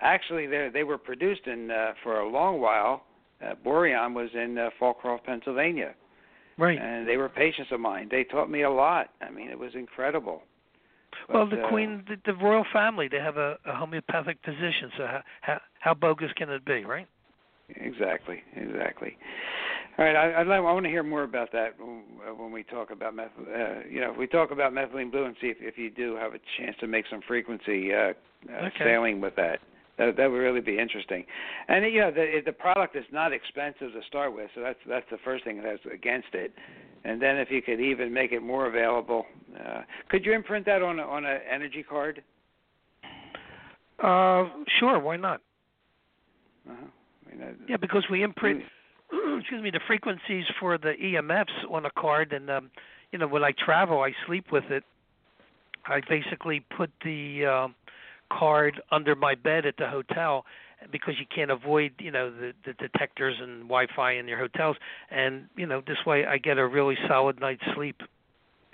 [0.00, 3.04] actually, they they were produced in uh, for a long while.
[3.42, 5.94] Uh, Boiron was in uh, Fallcroft, Pennsylvania,
[6.58, 6.78] Right.
[6.78, 8.08] and they were patients of mine.
[8.08, 9.10] They taught me a lot.
[9.20, 10.42] I mean, it was incredible.
[11.26, 14.90] But, well, the uh, Queen, the, the royal family, they have a, a homeopathic physician.
[14.96, 17.08] So how, how how bogus can it be, right?
[17.68, 19.16] Exactly, exactly.
[19.98, 22.50] All right, I, I'd like, I want to hear more about that when, uh, when
[22.50, 23.28] we talk about meth.
[23.38, 26.16] Uh, you know, if we talk about methylene blue and see if, if you do
[26.16, 28.12] have a chance to make some frequency uh,
[28.50, 28.84] uh, Okay.
[28.84, 29.58] sailing with that.
[29.98, 31.22] That that would really be interesting.
[31.68, 35.04] And you know, the the product is not expensive to start with, so that's that's
[35.10, 36.54] the first thing that's against it.
[37.04, 39.26] And then if you could even make it more available,
[39.60, 42.22] uh, could you imprint that on a, on an energy card?
[44.02, 44.48] Uh,
[44.80, 45.42] sure, why not?
[46.68, 46.86] Uh-huh.
[47.26, 48.62] I mean, that, Yeah, because we imprint,
[49.38, 52.70] excuse me, the frequencies for the EMFs on a card, and um,
[53.10, 54.84] you know, when I travel, I sleep with it.
[55.86, 57.74] I basically put the um,
[58.32, 60.44] card under my bed at the hotel
[60.90, 64.76] because you can't avoid, you know, the, the detectors and Wi-Fi in your hotels,
[65.10, 68.00] and you know, this way I get a really solid night's sleep.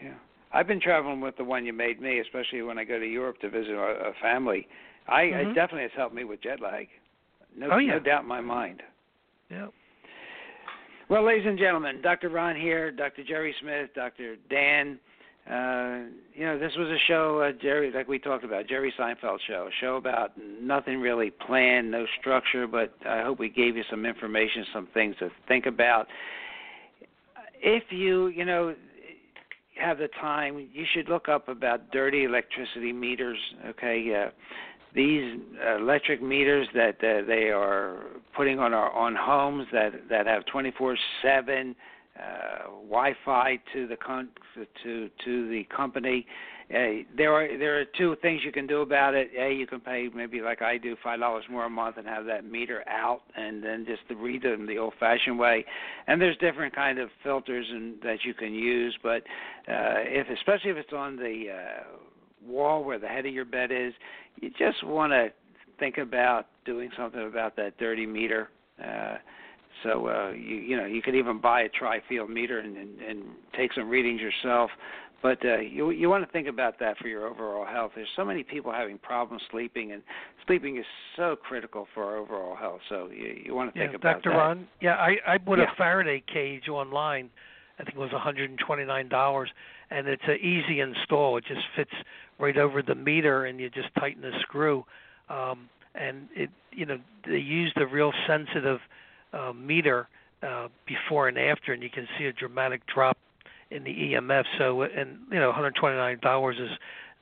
[0.03, 0.15] Yeah,
[0.53, 3.39] I've been traveling with the one you made me, especially when I go to Europe
[3.41, 4.69] to visit a, a family.
[5.07, 5.55] I it Mhm.
[5.55, 6.89] definitely has helped me with jet lag.
[7.57, 7.95] No, Oh, yeah.
[7.95, 8.83] no doubt in my mind.
[9.51, 9.69] Yeah.
[11.11, 12.29] Well, ladies and gentlemen, Dr.
[12.29, 13.25] Ron here, Dr.
[13.25, 14.37] Jerry Smith, Dr.
[14.51, 14.99] Dan.
[15.51, 19.39] Uh, you know, this was a show, uh, Jerry, like we talked about, Jerry Seinfeld
[19.49, 23.85] show, a show about nothing really planned, no structure, but I hope we gave you
[23.89, 26.09] some information, some things to think about.
[27.63, 28.75] If you, you know,
[29.81, 33.39] have the time, you should look up about dirty electricity meters.
[33.67, 34.31] Okay, uh,
[34.95, 35.39] these
[35.79, 38.05] electric meters that uh, they are
[38.37, 41.75] putting on our on homes that that have 24/7
[42.19, 44.29] uh, Wi-Fi to the con-
[44.83, 46.27] to to the company.
[46.71, 49.31] Uh, there are there are two things you can do about it.
[49.39, 52.27] A, you can pay maybe like I do five dollars more a month and have
[52.27, 55.65] that meter out, and then just to read them the old-fashioned way.
[56.07, 59.23] And there's different kind of filters and that you can use, but
[59.67, 61.83] uh, if especially if it's on the uh,
[62.49, 63.93] wall where the head of your bed is,
[64.41, 65.29] you just want to
[65.79, 68.49] think about doing something about that dirty meter.
[68.83, 69.17] Uh,
[69.83, 73.23] so uh, you you know you could even buy a tri-field meter and, and and
[73.57, 74.71] take some readings yourself.
[75.23, 77.93] But uh, you you want to think about that for your overall health.
[77.95, 80.03] There's so many people having problems sleeping, and
[80.47, 80.85] sleeping is
[81.17, 82.81] so critical for our overall health.
[82.89, 84.31] So you you want to Yeah, think about Dr.
[84.31, 84.37] that.
[84.37, 84.39] Dr.
[84.39, 84.69] Ron.
[84.81, 85.73] Yeah, I I bought Yeah.
[85.73, 87.31] a Faraday cage online.
[87.81, 89.47] I think it was $129,
[89.91, 91.37] and it's an easy install.
[91.37, 91.93] It just fits
[92.39, 94.85] right over the meter, and you just tighten the screw.
[95.29, 98.79] Um, and it, you know, they used a real sensitive
[99.33, 100.09] uh, meter
[100.43, 103.19] uh, before and after, and you can see a dramatic drop
[103.71, 104.45] in the EMF.
[104.59, 106.71] So, and you know, $129 is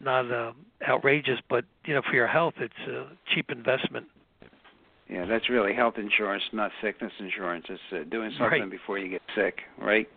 [0.00, 0.52] not uh,
[0.86, 4.06] outrageous, but you know, for your health, it's a cheap investment.
[5.08, 7.64] Yeah, that's really health insurance, not sickness insurance.
[7.68, 8.70] It's uh, doing something Right.
[8.70, 10.08] before you get sick, right?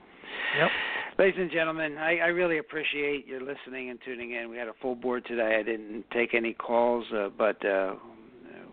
[0.57, 0.71] Yep.
[1.19, 4.49] Ladies and gentlemen, I, I really appreciate your listening and tuning in.
[4.49, 5.57] We had a full board today.
[5.59, 7.95] I didn't take any calls, uh, but uh,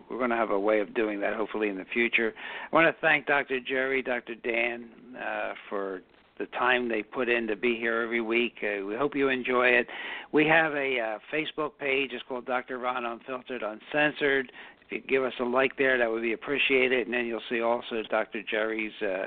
[0.09, 2.33] we're going to have a way of doing that hopefully in the future.
[2.71, 3.59] I want to thank Dr.
[3.59, 4.35] Jerry, Dr.
[4.35, 4.87] Dan
[5.21, 6.03] uh, for
[6.39, 8.53] the time they put in to be here every week.
[8.63, 9.85] Uh, we hope you enjoy it.
[10.31, 12.11] We have a uh, Facebook page.
[12.13, 12.77] It's called Dr.
[12.77, 14.53] Ron Unfiltered Uncensored.
[14.89, 17.07] If you give us a like there, that would be appreciated.
[17.07, 18.41] And then you'll see also Dr.
[18.49, 19.25] Jerry's uh,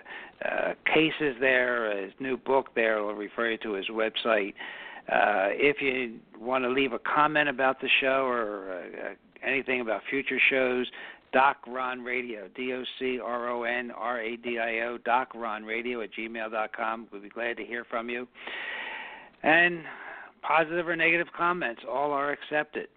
[0.48, 2.96] uh, cases there, his new book there.
[2.96, 4.54] It'll refer you to his website.
[5.08, 10.00] Uh, if you want to leave a comment about the show or uh, anything about
[10.08, 10.86] future shows,
[11.32, 15.34] Doc Ron Radio, D O C R O N R A D I O, Doc
[15.34, 17.08] Ron Radio at gmail.com.
[17.12, 18.26] We'd be glad to hear from you.
[19.42, 19.82] And
[20.42, 22.88] positive or negative comments, all are accepted.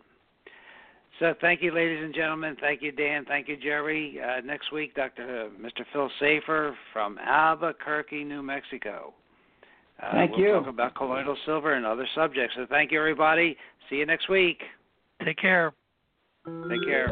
[1.23, 2.57] So thank you, ladies and gentlemen.
[2.59, 3.23] Thank you, Dan.
[3.23, 4.19] Thank you, Jerry.
[4.21, 5.23] Uh, next week, Dr.
[5.23, 5.85] Uh, Mr.
[5.93, 9.13] Phil Safer from Albuquerque, New Mexico.
[10.01, 10.51] Uh, Thank we'll you.
[10.51, 12.55] talk about colloidal silver and other subjects.
[12.57, 13.55] So thank you, everybody.
[13.89, 14.63] See you next week.
[15.23, 15.71] Take care.
[16.45, 17.07] Take care.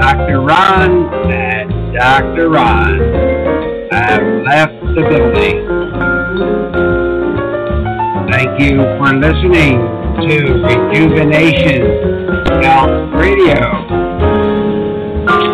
[0.00, 0.40] Dr.
[0.40, 2.50] Ron and Dr.
[2.50, 3.00] Ron
[3.92, 7.17] I've left the building.
[8.38, 9.80] Thank you for listening
[10.28, 11.80] to Rejuvenation
[12.62, 13.60] Health Radio